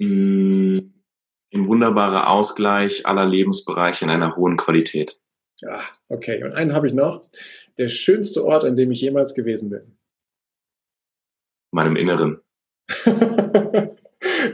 Mm, 0.00 0.78
ein 1.54 1.68
wunderbarer 1.68 2.28
Ausgleich 2.28 3.06
aller 3.06 3.28
Lebensbereiche 3.28 4.04
in 4.04 4.10
einer 4.10 4.34
hohen 4.34 4.56
Qualität. 4.56 5.20
Ja, 5.58 5.80
okay. 6.08 6.42
Und 6.42 6.54
einen 6.54 6.74
habe 6.74 6.88
ich 6.88 6.92
noch. 6.92 7.22
Der 7.78 7.86
schönste 7.86 8.44
Ort, 8.44 8.64
an 8.64 8.74
dem 8.74 8.90
ich 8.90 9.00
jemals 9.00 9.32
gewesen 9.32 9.70
bin. 9.70 9.96
Meinem 11.70 11.94
Inneren. 11.94 12.40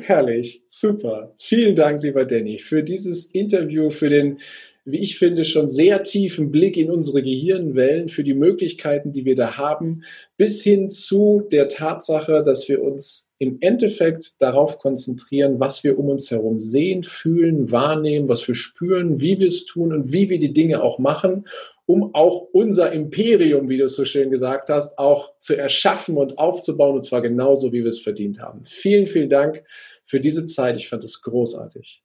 Herrlich, 0.02 0.62
super. 0.68 1.34
Vielen 1.38 1.74
Dank, 1.74 2.02
lieber 2.02 2.24
Danny, 2.24 2.58
für 2.58 2.82
dieses 2.82 3.26
Interview, 3.26 3.90
für 3.90 4.08
den 4.08 4.38
wie 4.86 4.98
ich 4.98 5.18
finde, 5.18 5.44
schon 5.44 5.68
sehr 5.68 6.04
tiefen 6.04 6.52
Blick 6.52 6.76
in 6.76 6.92
unsere 6.92 7.20
Gehirnwellen 7.20 8.08
für 8.08 8.22
die 8.22 8.34
Möglichkeiten, 8.34 9.10
die 9.10 9.24
wir 9.24 9.34
da 9.34 9.56
haben, 9.56 10.04
bis 10.36 10.62
hin 10.62 10.88
zu 10.88 11.42
der 11.50 11.68
Tatsache, 11.68 12.44
dass 12.44 12.68
wir 12.68 12.80
uns 12.82 13.28
im 13.38 13.58
Endeffekt 13.60 14.40
darauf 14.40 14.78
konzentrieren, 14.78 15.58
was 15.58 15.82
wir 15.82 15.98
um 15.98 16.08
uns 16.08 16.30
herum 16.30 16.60
sehen, 16.60 17.02
fühlen, 17.02 17.72
wahrnehmen, 17.72 18.28
was 18.28 18.46
wir 18.46 18.54
spüren, 18.54 19.20
wie 19.20 19.40
wir 19.40 19.48
es 19.48 19.66
tun 19.66 19.92
und 19.92 20.12
wie 20.12 20.30
wir 20.30 20.38
die 20.38 20.52
Dinge 20.52 20.80
auch 20.80 21.00
machen, 21.00 21.46
um 21.86 22.14
auch 22.14 22.48
unser 22.52 22.92
Imperium, 22.92 23.68
wie 23.68 23.76
du 23.76 23.84
es 23.84 23.94
so 23.94 24.04
schön 24.04 24.30
gesagt 24.30 24.68
hast, 24.68 24.98
auch 24.98 25.32
zu 25.38 25.56
erschaffen 25.56 26.16
und 26.16 26.36
aufzubauen, 26.38 26.96
und 26.96 27.02
zwar 27.02 27.22
genauso, 27.22 27.72
wie 27.72 27.82
wir 27.82 27.90
es 27.90 28.00
verdient 28.00 28.40
haben. 28.40 28.64
Vielen, 28.66 29.06
vielen 29.06 29.28
Dank 29.28 29.62
für 30.04 30.20
diese 30.20 30.46
Zeit. 30.46 30.76
Ich 30.76 30.88
fand 30.88 31.04
es 31.04 31.22
großartig. 31.22 32.02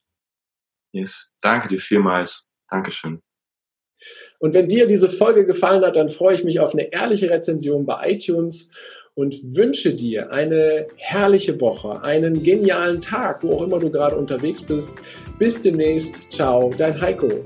Yes, 0.91 1.33
danke 1.41 1.67
dir 1.67 1.79
vielmals. 1.79 2.47
Dankeschön. 2.69 3.21
Und 4.39 4.53
wenn 4.53 4.67
dir 4.67 4.87
diese 4.87 5.09
Folge 5.09 5.45
gefallen 5.45 5.83
hat, 5.83 5.95
dann 5.95 6.09
freue 6.09 6.35
ich 6.35 6.43
mich 6.43 6.59
auf 6.59 6.73
eine 6.73 6.91
ehrliche 6.91 7.29
Rezension 7.29 7.85
bei 7.85 8.11
iTunes 8.11 8.71
und 9.13 9.39
wünsche 9.55 9.93
dir 9.93 10.31
eine 10.31 10.87
herrliche 10.95 11.59
Woche, 11.59 12.01
einen 12.01 12.41
genialen 12.43 13.01
Tag, 13.01 13.43
wo 13.43 13.57
auch 13.57 13.63
immer 13.63 13.79
du 13.79 13.91
gerade 13.91 14.15
unterwegs 14.15 14.63
bist. 14.63 14.95
Bis 15.37 15.61
demnächst. 15.61 16.31
Ciao, 16.31 16.71
dein 16.75 16.99
Heiko. 16.99 17.45